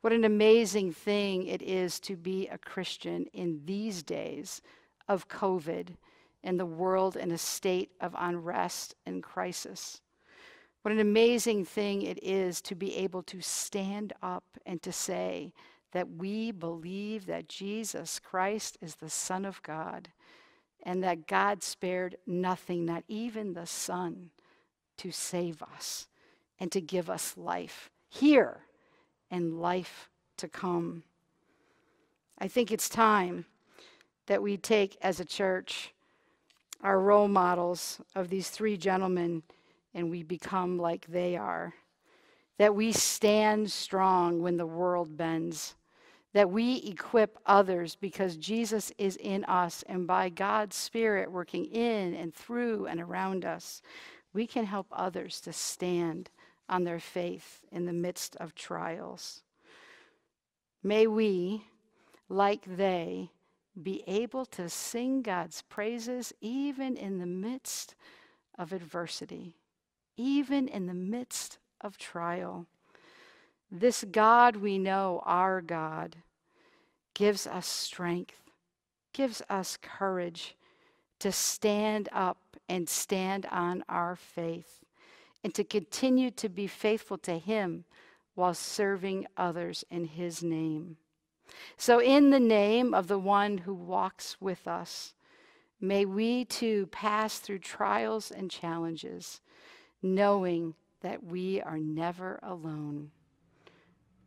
What 0.01 0.13
an 0.13 0.25
amazing 0.25 0.93
thing 0.93 1.47
it 1.47 1.63
is 1.63 1.99
to 2.01 2.17
be 2.17 2.49
a 2.49 2.59
Christian 2.59 3.27
in 3.33 3.63
these 3.65 4.03
days 4.03 4.63
of 5.09 5.29
COVID 5.29 5.89
and 6.45 6.61
the 6.61 6.67
world 6.67 7.17
in 7.17 7.33
a 7.33 7.39
state 7.39 7.91
of 8.01 8.15
unrest 8.17 8.95
and 9.05 9.23
crisis. 9.23 10.01
What 10.87 10.93
an 10.93 11.01
amazing 11.01 11.65
thing 11.65 12.03
it 12.03 12.23
is 12.23 12.61
to 12.61 12.77
be 12.77 12.95
able 12.99 13.25
to 13.25 13.41
stand 13.41 14.13
up 14.23 14.45
and 14.65 14.81
to 14.83 14.93
say 14.93 15.53
that 15.91 16.09
we 16.09 16.53
believe 16.53 17.27
that 17.27 17.49
Jesus 17.49 18.21
Christ 18.21 18.79
is 18.81 18.95
the 18.95 19.11
Son 19.11 19.45
of 19.45 19.61
God 19.65 20.11
and 20.85 21.03
that 21.03 21.27
God 21.27 21.65
spared 21.65 22.19
nothing, 22.25 22.85
not 22.85 23.03
even 23.09 23.55
the 23.55 23.67
Son, 23.67 24.31
to 24.99 25.11
save 25.11 25.61
us 25.61 26.07
and 26.61 26.71
to 26.71 26.81
give 26.81 27.11
us 27.11 27.37
life 27.37 27.91
here 28.09 28.61
and 29.29 29.61
life 29.61 30.09
to 30.37 30.47
come. 30.47 31.03
I 32.39 32.47
think 32.47 32.71
it's 32.71 32.89
time 32.89 33.47
that 34.27 34.41
we 34.41 34.57
take 34.57 34.97
as 35.03 35.19
a 35.19 35.25
church 35.25 35.93
our 36.81 37.01
role 37.01 37.27
models 37.27 38.01
of 38.15 38.29
these 38.29 38.51
three 38.51 38.77
gentlemen 38.77 39.43
and 39.97 40.11
we 40.11 40.23
become 40.23 40.79
like 40.79 41.07
they 41.07 41.37
are. 41.37 41.75
That 42.59 42.75
we 42.75 42.93
stand 42.93 43.73
strong 43.73 44.43
when 44.43 44.59
the 44.59 44.67
world 44.67 45.17
bends. 45.17 45.75
That 46.35 46.51
we 46.51 46.77
equip 46.83 47.39
others 47.47 47.97
because 47.97 48.37
Jesus 48.37 48.93
is 48.99 49.17
in 49.17 49.43
us 49.45 49.83
and 49.89 50.07
by 50.07 50.29
God's 50.29 50.77
Spirit 50.77 51.33
working 51.33 51.65
in 51.65 52.15
and 52.15 52.35
through 52.35 52.87
and 52.87 53.01
around 53.01 53.47
us, 53.47 53.81
we 54.35 54.47
can 54.47 54.67
help 54.67 54.87
others 54.93 55.41
to 55.41 55.53
stand 55.53 56.29
on 56.69 56.85
their 56.85 57.01
faith 57.01 57.63
in 57.73 57.87
the 57.87 57.93
midst 57.93 58.37
of 58.37 58.55
trials. 58.55 59.43
May 60.83 61.07
we, 61.07 61.65
like 62.29 62.65
they, 62.77 63.31
be 63.83 64.05
able 64.07 64.45
to 64.47 64.69
sing 64.69 65.23
God's 65.23 65.63
praises 65.63 66.35
even 66.43 66.99
in 66.99 67.19
the 67.19 67.27
midst 67.27 67.95
of 68.59 68.75
adversity, 68.75 69.55
even 70.17 70.69
in 70.69 70.87
the 70.87 70.95
midst 70.95 71.59
of 71.81 71.99
trial. 71.99 72.67
This 73.71 74.05
God 74.11 74.57
we 74.57 74.79
know, 74.79 75.23
our 75.25 75.61
God, 75.61 76.17
gives 77.15 77.47
us 77.47 77.67
strength, 77.67 78.43
gives 79.13 79.43
us 79.49 79.79
courage 79.81 80.57
to 81.19 81.33
stand 81.33 82.09
up 82.13 82.39
and 82.69 82.89
stand 82.89 83.47
on 83.47 83.83
our 83.89 84.17
faith 84.17 84.85
and 85.43 85.55
to 85.55 85.65
continue 85.65 86.31
to 86.33 86.49
be 86.49 86.67
faithful 86.67 87.19
to 87.19 87.39
Him 87.39 87.85
while 88.35 88.55
serving 88.55 89.27
others 89.37 89.85
in 89.91 90.05
His 90.05 90.43
name. 90.43 90.97
So, 91.77 92.01
in 92.01 92.31
the 92.31 92.41
name 92.41 92.93
of 92.93 93.09
the 93.09 93.19
one 93.19 93.59
who 93.59 93.75
walks 93.75 94.37
with 94.41 94.67
us, 94.67 95.15
may 95.81 96.05
we 96.05 96.45
too 96.45 96.87
pass 96.89 97.39
through 97.39 97.61
trials 97.61 98.31
and 98.31 98.51
challenges, 98.51 99.41
knowing 100.03 100.75
that 101.01 101.23
we 101.23 101.61
are 101.63 101.79
never 101.79 102.39
alone. 102.43 103.11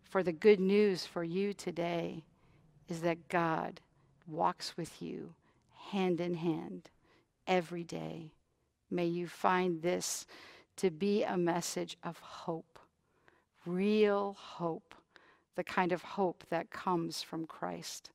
For 0.04 0.24
the 0.24 0.32
good 0.32 0.60
news 0.60 1.06
for 1.06 1.24
you 1.24 1.54
today 1.54 2.24
is 2.88 3.02
that 3.02 3.28
God 3.30 3.82
walks 4.28 4.76
with 4.78 5.02
you 5.02 5.34
hand 5.92 6.22
in 6.22 6.36
hand 6.36 6.90
every 7.48 7.84
day. 7.84 8.32
May 8.90 9.06
you 9.06 9.28
find 9.28 9.82
this 9.82 10.26
to 10.78 10.90
be 10.90 11.24
a 11.24 11.38
message 11.38 11.98
of 12.04 12.18
hope, 12.20 12.80
real 13.66 14.36
hope, 14.40 14.96
the 15.56 15.64
kind 15.64 15.92
of 15.92 16.02
hope 16.02 16.44
that 16.50 16.72
comes 16.72 17.22
from 17.22 17.46
Christ. 17.46 18.12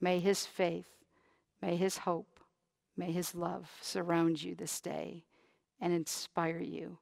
May 0.00 0.20
his 0.20 0.46
faith, 0.46 0.88
may 1.60 1.76
his 1.76 1.98
hope, 1.98 2.40
may 2.96 3.10
his 3.10 3.34
love 3.34 3.70
surround 3.80 4.42
you 4.42 4.54
this 4.54 4.80
day 4.80 5.24
and 5.80 5.92
inspire 5.92 6.60
you 6.60 6.98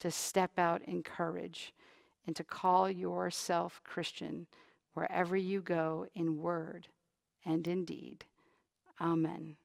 to 0.00 0.10
step 0.10 0.58
out 0.58 0.82
in 0.82 1.02
courage 1.02 1.72
and 2.26 2.34
to 2.36 2.44
call 2.44 2.90
yourself 2.90 3.80
Christian 3.84 4.46
wherever 4.94 5.36
you 5.36 5.60
go 5.60 6.06
in 6.14 6.40
word 6.40 6.88
and 7.44 7.66
in 7.66 7.84
deed. 7.84 8.24
Amen. 9.00 9.56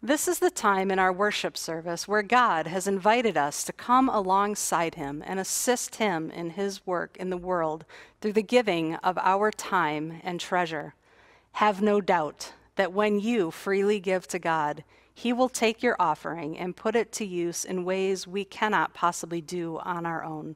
This 0.00 0.28
is 0.28 0.38
the 0.38 0.50
time 0.50 0.92
in 0.92 1.00
our 1.00 1.12
worship 1.12 1.56
service 1.56 2.06
where 2.06 2.22
God 2.22 2.68
has 2.68 2.86
invited 2.86 3.36
us 3.36 3.64
to 3.64 3.72
come 3.72 4.08
alongside 4.08 4.94
Him 4.94 5.24
and 5.26 5.40
assist 5.40 5.96
Him 5.96 6.30
in 6.30 6.50
His 6.50 6.86
work 6.86 7.16
in 7.16 7.30
the 7.30 7.36
world 7.36 7.84
through 8.20 8.34
the 8.34 8.42
giving 8.42 8.94
of 8.96 9.18
our 9.18 9.50
time 9.50 10.20
and 10.22 10.38
treasure. 10.38 10.94
Have 11.52 11.82
no 11.82 12.00
doubt 12.00 12.52
that 12.76 12.92
when 12.92 13.18
you 13.18 13.50
freely 13.50 13.98
give 13.98 14.28
to 14.28 14.38
God, 14.38 14.84
He 15.18 15.32
will 15.32 15.48
take 15.48 15.82
your 15.82 15.96
offering 15.98 16.56
and 16.56 16.76
put 16.76 16.94
it 16.94 17.10
to 17.14 17.24
use 17.24 17.64
in 17.64 17.84
ways 17.84 18.28
we 18.28 18.44
cannot 18.44 18.94
possibly 18.94 19.40
do 19.40 19.78
on 19.78 20.06
our 20.06 20.22
own. 20.22 20.54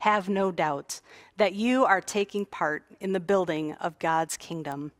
Have 0.00 0.28
no 0.28 0.50
doubt 0.50 1.00
that 1.36 1.52
you 1.52 1.84
are 1.84 2.00
taking 2.00 2.44
part 2.44 2.82
in 2.98 3.12
the 3.12 3.20
building 3.20 3.74
of 3.74 4.00
God's 4.00 4.36
kingdom. 4.36 4.90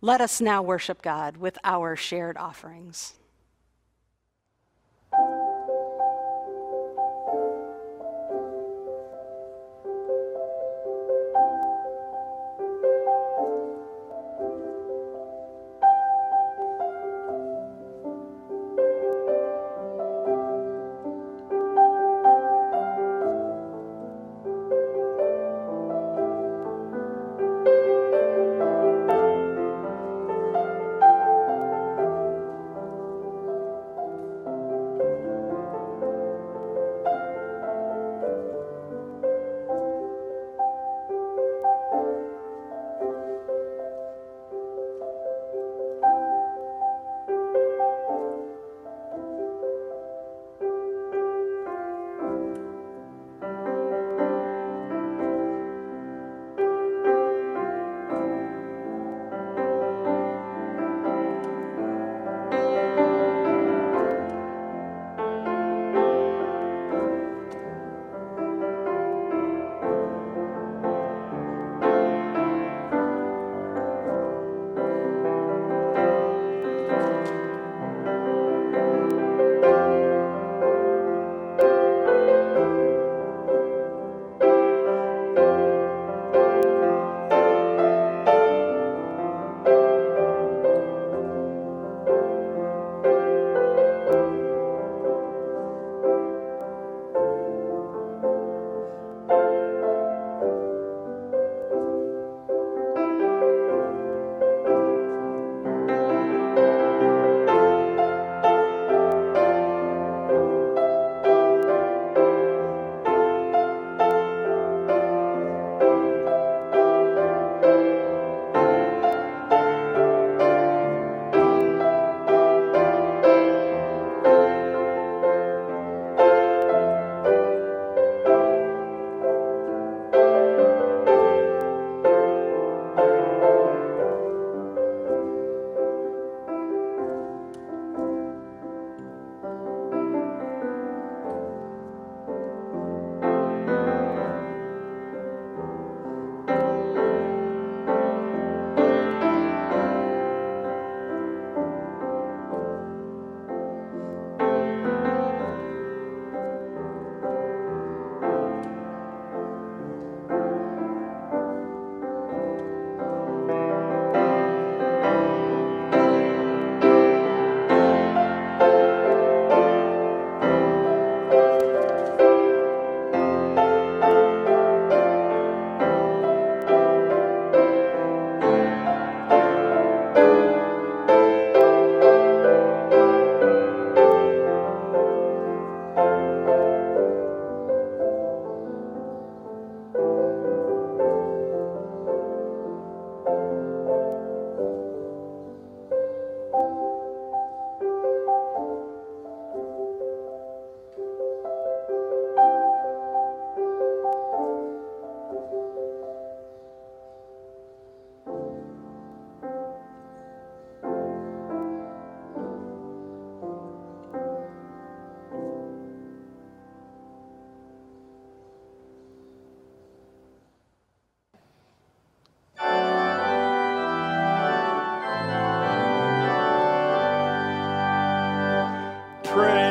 Let 0.00 0.20
us 0.20 0.40
now 0.40 0.62
worship 0.62 1.00
God 1.00 1.36
with 1.36 1.58
our 1.62 1.94
shared 1.94 2.36
offerings. 2.36 3.20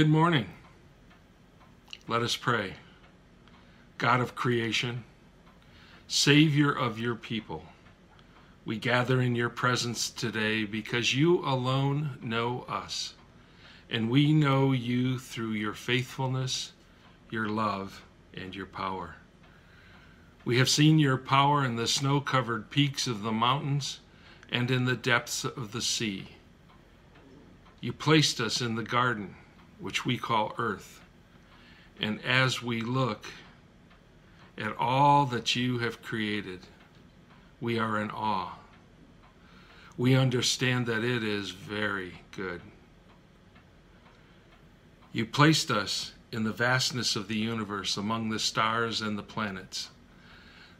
Good 0.00 0.08
morning. 0.08 0.46
Let 2.08 2.22
us 2.22 2.34
pray. 2.34 2.72
God 3.98 4.22
of 4.22 4.34
creation, 4.34 5.04
Savior 6.08 6.72
of 6.72 6.98
your 6.98 7.14
people, 7.14 7.66
we 8.64 8.78
gather 8.78 9.20
in 9.20 9.34
your 9.34 9.50
presence 9.50 10.08
today 10.08 10.64
because 10.64 11.14
you 11.14 11.40
alone 11.40 12.16
know 12.22 12.64
us, 12.66 13.12
and 13.90 14.08
we 14.08 14.32
know 14.32 14.72
you 14.72 15.18
through 15.18 15.50
your 15.50 15.74
faithfulness, 15.74 16.72
your 17.28 17.50
love, 17.50 18.02
and 18.32 18.56
your 18.56 18.64
power. 18.64 19.16
We 20.46 20.56
have 20.56 20.70
seen 20.70 20.98
your 20.98 21.18
power 21.18 21.62
in 21.62 21.76
the 21.76 21.86
snow 21.86 22.22
covered 22.22 22.70
peaks 22.70 23.06
of 23.06 23.20
the 23.20 23.32
mountains 23.32 24.00
and 24.50 24.70
in 24.70 24.86
the 24.86 24.96
depths 24.96 25.44
of 25.44 25.72
the 25.72 25.82
sea. 25.82 26.28
You 27.82 27.92
placed 27.92 28.40
us 28.40 28.62
in 28.62 28.76
the 28.76 28.82
garden, 28.82 29.34
which 29.80 30.04
we 30.04 30.16
call 30.16 30.54
earth. 30.58 31.00
And 32.00 32.22
as 32.24 32.62
we 32.62 32.80
look 32.80 33.26
at 34.56 34.76
all 34.78 35.26
that 35.26 35.56
you 35.56 35.78
have 35.78 36.02
created, 36.02 36.60
we 37.60 37.78
are 37.78 38.00
in 38.00 38.10
awe. 38.10 38.56
We 39.96 40.14
understand 40.14 40.86
that 40.86 41.04
it 41.04 41.22
is 41.22 41.50
very 41.50 42.22
good. 42.32 42.60
You 45.12 45.26
placed 45.26 45.70
us 45.70 46.12
in 46.32 46.44
the 46.44 46.52
vastness 46.52 47.16
of 47.16 47.28
the 47.28 47.36
universe 47.36 47.96
among 47.96 48.30
the 48.30 48.38
stars 48.38 49.00
and 49.00 49.18
the 49.18 49.22
planets, 49.22 49.90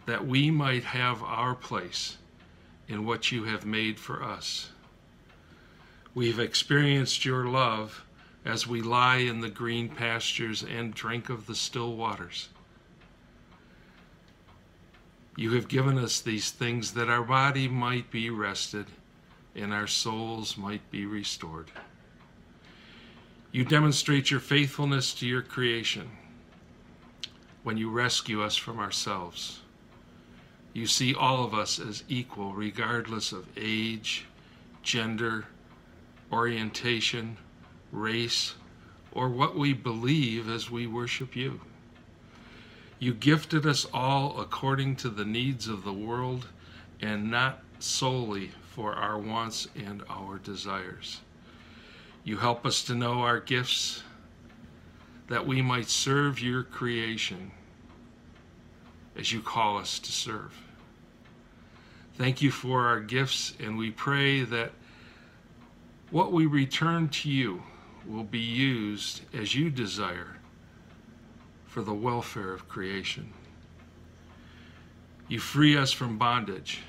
that 0.06 0.26
we 0.26 0.50
might 0.50 0.84
have 0.84 1.22
our 1.22 1.54
place 1.54 2.16
in 2.88 3.04
what 3.04 3.32
you 3.32 3.44
have 3.44 3.66
made 3.66 3.98
for 3.98 4.22
us. 4.22 4.70
We've 6.14 6.38
experienced 6.38 7.24
your 7.24 7.46
love 7.46 8.04
as 8.44 8.66
we 8.66 8.80
lie 8.80 9.18
in 9.18 9.40
the 9.40 9.50
green 9.50 9.88
pastures 9.88 10.62
and 10.62 10.94
drink 10.94 11.28
of 11.28 11.46
the 11.46 11.54
still 11.54 11.94
waters. 11.94 12.48
You 15.36 15.52
have 15.52 15.68
given 15.68 15.98
us 15.98 16.20
these 16.20 16.50
things 16.50 16.92
that 16.92 17.08
our 17.08 17.22
body 17.22 17.68
might 17.68 18.10
be 18.10 18.30
rested 18.30 18.86
and 19.54 19.72
our 19.72 19.86
souls 19.86 20.56
might 20.56 20.90
be 20.90 21.06
restored. 21.06 21.70
You 23.52 23.64
demonstrate 23.64 24.30
your 24.30 24.40
faithfulness 24.40 25.12
to 25.14 25.26
your 25.26 25.42
creation 25.42 26.08
when 27.62 27.76
you 27.76 27.90
rescue 27.90 28.42
us 28.42 28.56
from 28.56 28.78
ourselves. 28.78 29.60
You 30.72 30.86
see 30.86 31.14
all 31.14 31.44
of 31.44 31.52
us 31.52 31.80
as 31.80 32.04
equal, 32.08 32.52
regardless 32.52 33.32
of 33.32 33.48
age, 33.56 34.24
gender, 34.82 35.46
orientation, 36.32 37.36
race, 37.92 38.54
or 39.12 39.28
what 39.28 39.56
we 39.56 39.72
believe 39.72 40.48
as 40.48 40.70
we 40.70 40.86
worship 40.86 41.34
you. 41.34 41.60
You 42.98 43.14
gifted 43.14 43.66
us 43.66 43.86
all 43.92 44.40
according 44.40 44.96
to 44.96 45.08
the 45.08 45.24
needs 45.24 45.66
of 45.66 45.84
the 45.84 45.92
world 45.92 46.48
and 47.00 47.30
not 47.30 47.62
solely 47.78 48.50
for 48.74 48.94
our 48.94 49.18
wants 49.18 49.68
and 49.74 50.02
our 50.08 50.38
desires. 50.38 51.20
You 52.24 52.36
help 52.36 52.66
us 52.66 52.84
to 52.84 52.94
know 52.94 53.20
our 53.20 53.40
gifts 53.40 54.02
that 55.28 55.46
we 55.46 55.62
might 55.62 55.88
serve 55.88 56.40
your 56.40 56.62
creation 56.62 57.50
as 59.16 59.32
you 59.32 59.40
call 59.40 59.78
us 59.78 59.98
to 60.00 60.12
serve. 60.12 60.54
Thank 62.14 62.42
you 62.42 62.50
for 62.50 62.86
our 62.86 63.00
gifts, 63.00 63.54
and 63.58 63.78
we 63.78 63.90
pray 63.90 64.42
that 64.42 64.72
what 66.10 66.32
we 66.32 66.46
return 66.46 67.08
to 67.08 67.30
you 67.30 67.62
will 68.06 68.24
be 68.24 68.38
used 68.38 69.22
as 69.34 69.54
you 69.54 69.70
desire 69.70 70.36
for 71.66 71.82
the 71.82 71.94
welfare 71.94 72.52
of 72.52 72.68
creation. 72.68 73.32
You 75.28 75.38
free 75.38 75.76
us 75.76 75.92
from 75.92 76.18
bondage, 76.18 76.80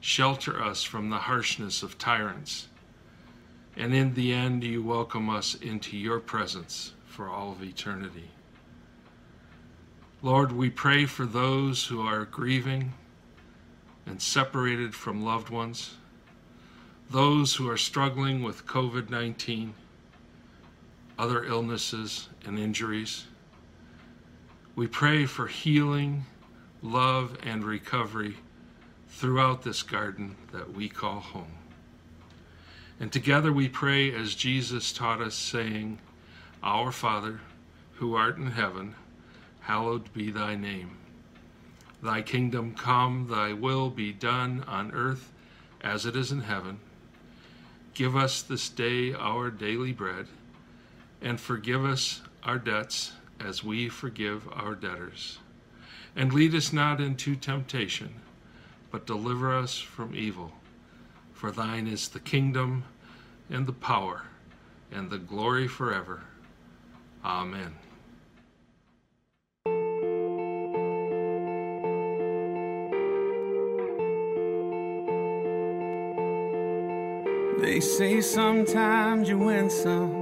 shelter 0.00 0.62
us 0.62 0.82
from 0.82 1.10
the 1.10 1.18
harshness 1.18 1.82
of 1.82 1.98
tyrants, 1.98 2.68
and 3.76 3.94
in 3.94 4.14
the 4.14 4.32
end, 4.32 4.64
you 4.64 4.82
welcome 4.82 5.28
us 5.28 5.54
into 5.56 5.96
your 5.96 6.20
presence 6.20 6.92
for 7.06 7.28
all 7.28 7.52
of 7.52 7.62
eternity. 7.62 8.30
Lord, 10.22 10.52
we 10.52 10.70
pray 10.70 11.04
for 11.04 11.26
those 11.26 11.86
who 11.86 12.00
are 12.00 12.24
grieving 12.24 12.92
and 14.06 14.20
separated 14.20 14.94
from 14.94 15.24
loved 15.24 15.50
ones, 15.50 15.96
those 17.10 17.56
who 17.56 17.68
are 17.68 17.76
struggling 17.76 18.42
with 18.42 18.66
COVID 18.66 19.10
19, 19.10 19.74
other 21.22 21.44
illnesses 21.44 22.28
and 22.44 22.58
injuries. 22.58 23.26
We 24.74 24.88
pray 24.88 25.24
for 25.24 25.46
healing, 25.46 26.24
love, 26.82 27.38
and 27.44 27.62
recovery 27.62 28.38
throughout 29.08 29.62
this 29.62 29.84
garden 29.84 30.34
that 30.50 30.74
we 30.74 30.88
call 30.88 31.20
home. 31.20 31.52
And 32.98 33.12
together 33.12 33.52
we 33.52 33.68
pray 33.68 34.12
as 34.12 34.34
Jesus 34.34 34.92
taught 34.92 35.20
us, 35.20 35.36
saying, 35.36 36.00
Our 36.60 36.90
Father, 36.90 37.38
who 37.92 38.16
art 38.16 38.36
in 38.36 38.50
heaven, 38.50 38.96
hallowed 39.60 40.12
be 40.12 40.32
thy 40.32 40.56
name. 40.56 40.96
Thy 42.02 42.22
kingdom 42.22 42.74
come, 42.74 43.28
thy 43.30 43.52
will 43.52 43.90
be 43.90 44.12
done 44.12 44.64
on 44.66 44.90
earth 44.90 45.30
as 45.82 46.04
it 46.04 46.16
is 46.16 46.32
in 46.32 46.40
heaven. 46.40 46.80
Give 47.94 48.16
us 48.16 48.42
this 48.42 48.68
day 48.68 49.14
our 49.14 49.52
daily 49.52 49.92
bread, 49.92 50.26
and 51.22 51.40
forgive 51.40 51.84
us 51.84 52.20
our 52.42 52.58
debts 52.58 53.12
as 53.40 53.64
we 53.64 53.88
forgive 53.88 54.48
our 54.52 54.74
debtors. 54.74 55.38
And 56.14 56.32
lead 56.32 56.54
us 56.54 56.72
not 56.72 57.00
into 57.00 57.36
temptation, 57.36 58.16
but 58.90 59.06
deliver 59.06 59.56
us 59.56 59.78
from 59.78 60.14
evil. 60.14 60.52
For 61.32 61.50
thine 61.50 61.86
is 61.86 62.08
the 62.08 62.20
kingdom, 62.20 62.84
and 63.48 63.66
the 63.66 63.72
power, 63.72 64.22
and 64.90 65.10
the 65.10 65.18
glory 65.18 65.68
forever. 65.68 66.22
Amen. 67.24 67.74
They 77.60 77.80
say 77.80 78.20
sometimes 78.20 79.28
you 79.28 79.38
win 79.38 79.70
some, 79.70 80.21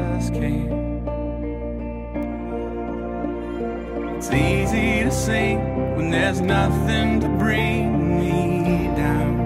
It's 4.23 4.29
easy 4.29 5.03
to 5.03 5.11
sing 5.11 5.95
when 5.95 6.11
there's 6.11 6.41
nothing 6.41 7.21
to 7.21 7.27
bring 7.27 8.19
me 8.19 8.95
down. 8.95 9.37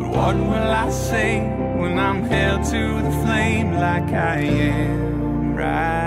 But 0.00 0.08
what 0.16 0.36
will 0.36 0.70
I 0.84 0.88
say 0.88 1.40
when 1.76 1.98
I'm 1.98 2.24
held 2.24 2.64
to 2.72 3.02
the 3.02 3.10
flame 3.22 3.74
like 3.74 4.10
I 4.14 4.38
am 4.38 5.54
right 5.54 6.05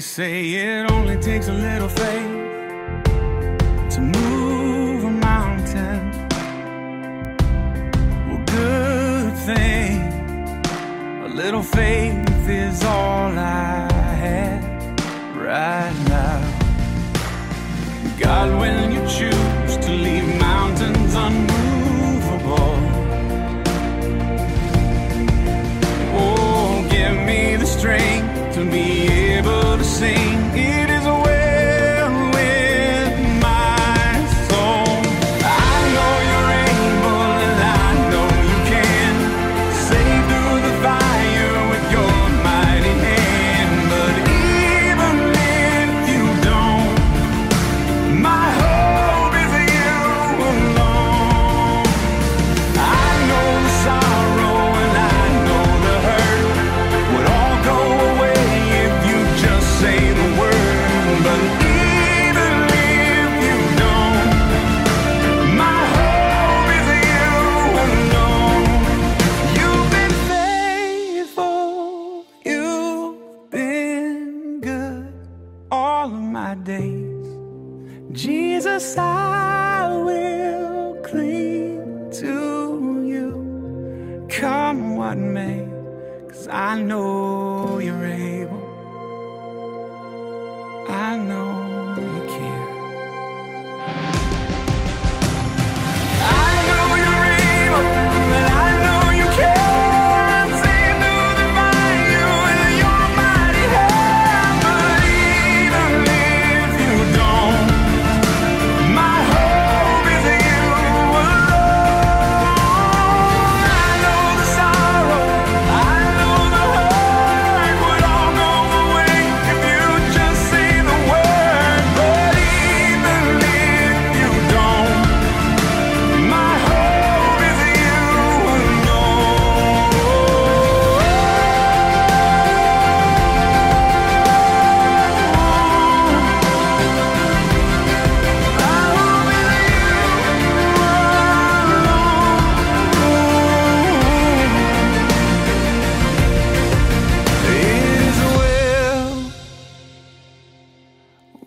say 0.00 0.44
it 0.54 0.90
only 0.90 1.16
takes 1.16 1.46
a 1.48 1.52
little 1.52 1.88
faith 1.88 2.30
to 3.94 4.00
move 4.00 5.04
a 5.04 5.10
mountain. 5.10 6.10
Well, 8.28 8.42
good 8.46 9.36
thing. 9.48 10.00
A 11.24 11.28
little 11.28 11.62
faith 11.62 12.13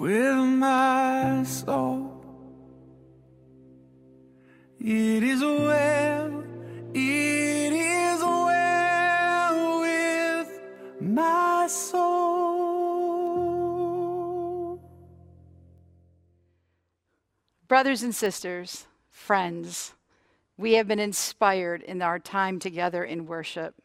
with 0.08 0.40
my 0.40 1.44
soul. 1.44 2.24
It 4.80 5.22
is 5.22 5.42
well, 5.42 6.46
it 6.94 7.74
is 7.74 8.22
well 8.22 9.82
with 9.82 10.48
my 11.02 11.68
soul. 11.68 12.00
Brothers 17.68 18.02
and 18.04 18.16
sisters, 18.16 18.86
friends, 19.10 19.92
we 20.58 20.76
have 20.76 20.88
been 20.88 21.00
inspired 21.00 21.82
in 21.82 22.02
our 22.02 22.18
time 22.18 22.60
together 22.60 23.04
in 23.04 23.26
worship. 23.26 23.76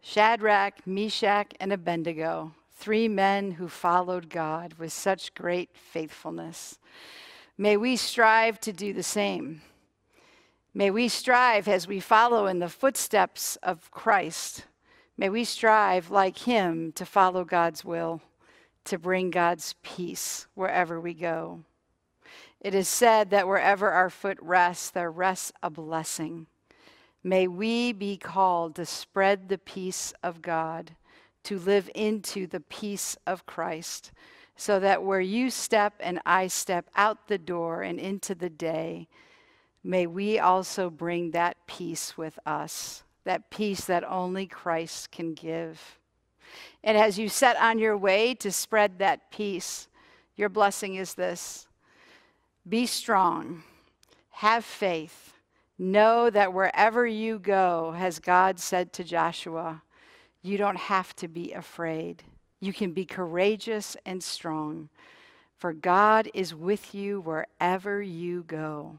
Shadrach, 0.00 0.86
Meshach, 0.86 1.54
and 1.58 1.72
Abednego, 1.72 2.52
three 2.76 3.08
men 3.08 3.52
who 3.52 3.68
followed 3.68 4.28
God 4.28 4.74
with 4.74 4.92
such 4.92 5.34
great 5.34 5.70
faithfulness. 5.72 6.78
May 7.58 7.76
we 7.76 7.96
strive 7.96 8.60
to 8.60 8.72
do 8.72 8.92
the 8.92 9.02
same. 9.02 9.62
May 10.74 10.90
we 10.90 11.08
strive 11.08 11.68
as 11.68 11.88
we 11.88 12.00
follow 12.00 12.46
in 12.46 12.58
the 12.58 12.68
footsteps 12.68 13.56
of 13.62 13.90
Christ. 13.90 14.66
May 15.16 15.30
we 15.30 15.42
strive 15.42 16.10
like 16.10 16.36
him 16.38 16.92
to 16.92 17.06
follow 17.06 17.44
God's 17.44 17.82
will, 17.82 18.20
to 18.84 18.98
bring 18.98 19.30
God's 19.30 19.74
peace 19.82 20.46
wherever 20.54 21.00
we 21.00 21.14
go. 21.14 21.60
It 22.60 22.74
is 22.74 22.88
said 22.88 23.30
that 23.30 23.48
wherever 23.48 23.90
our 23.90 24.10
foot 24.10 24.38
rests, 24.42 24.90
there 24.90 25.10
rests 25.10 25.50
a 25.62 25.70
blessing. 25.70 26.46
May 27.24 27.48
we 27.48 27.92
be 27.92 28.18
called 28.18 28.74
to 28.74 28.84
spread 28.84 29.48
the 29.48 29.58
peace 29.58 30.12
of 30.22 30.42
God, 30.42 30.92
to 31.46 31.58
live 31.58 31.90
into 31.94 32.46
the 32.46 32.60
peace 32.60 33.16
of 33.26 33.46
Christ, 33.46 34.12
so 34.56 34.80
that 34.80 35.02
where 35.02 35.20
you 35.20 35.50
step 35.50 35.94
and 36.00 36.20
I 36.24 36.46
step 36.46 36.86
out 36.96 37.28
the 37.28 37.38
door 37.38 37.82
and 37.82 37.98
into 37.98 38.34
the 38.34 38.50
day, 38.50 39.08
may 39.84 40.06
we 40.06 40.38
also 40.38 40.90
bring 40.90 41.30
that 41.30 41.56
peace 41.66 42.16
with 42.16 42.38
us, 42.46 43.04
that 43.24 43.50
peace 43.50 43.84
that 43.84 44.02
only 44.02 44.46
Christ 44.46 45.10
can 45.10 45.34
give. 45.34 45.98
And 46.82 46.96
as 46.96 47.18
you 47.18 47.28
set 47.28 47.56
on 47.56 47.78
your 47.78 47.96
way 47.96 48.34
to 48.34 48.50
spread 48.50 48.98
that 48.98 49.30
peace, 49.30 49.88
your 50.36 50.48
blessing 50.48 50.94
is 50.94 51.14
this. 51.14 51.66
Be 52.68 52.86
strong, 52.86 53.62
have 54.30 54.64
faith, 54.64 55.34
know 55.78 56.30
that 56.30 56.52
wherever 56.52 57.06
you 57.06 57.38
go, 57.38 57.94
as 57.96 58.18
God 58.18 58.58
said 58.58 58.92
to 58.94 59.04
Joshua, 59.04 59.82
you 60.46 60.56
don't 60.56 60.76
have 60.76 61.14
to 61.16 61.28
be 61.28 61.52
afraid. 61.52 62.22
You 62.60 62.72
can 62.72 62.92
be 62.92 63.04
courageous 63.04 63.96
and 64.06 64.22
strong, 64.22 64.88
for 65.58 65.72
God 65.72 66.30
is 66.34 66.54
with 66.54 66.94
you 66.94 67.20
wherever 67.20 68.00
you 68.00 68.44
go. 68.44 68.98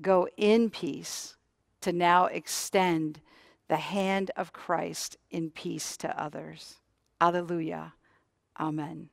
Go 0.00 0.28
in 0.36 0.70
peace 0.70 1.36
to 1.80 1.92
now 1.92 2.26
extend 2.26 3.20
the 3.68 3.76
hand 3.76 4.30
of 4.36 4.52
Christ 4.52 5.16
in 5.30 5.50
peace 5.50 5.96
to 5.98 6.22
others. 6.22 6.76
Alleluia. 7.20 7.94
Amen. 8.58 9.08